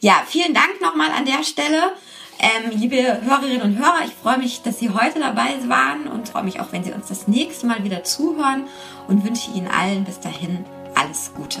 Ja, 0.00 0.22
vielen 0.26 0.54
Dank 0.54 0.80
nochmal 0.80 1.10
an 1.10 1.24
der 1.24 1.42
Stelle. 1.44 1.92
Ähm, 2.38 2.70
liebe 2.76 2.96
Hörerinnen 3.22 3.62
und 3.62 3.78
Hörer, 3.78 4.04
ich 4.04 4.12
freue 4.12 4.38
mich, 4.38 4.62
dass 4.62 4.78
Sie 4.78 4.90
heute 4.90 5.20
dabei 5.20 5.56
waren 5.68 6.08
und 6.08 6.28
freue 6.28 6.42
mich 6.42 6.60
auch, 6.60 6.72
wenn 6.72 6.84
Sie 6.84 6.92
uns 6.92 7.06
das 7.06 7.28
nächste 7.28 7.66
Mal 7.66 7.84
wieder 7.84 8.04
zuhören 8.04 8.64
und 9.08 9.24
wünsche 9.24 9.50
Ihnen 9.52 9.68
allen 9.68 10.04
bis 10.04 10.20
dahin 10.20 10.64
alles 10.94 11.32
Gute. 11.34 11.60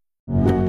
you 0.27 0.60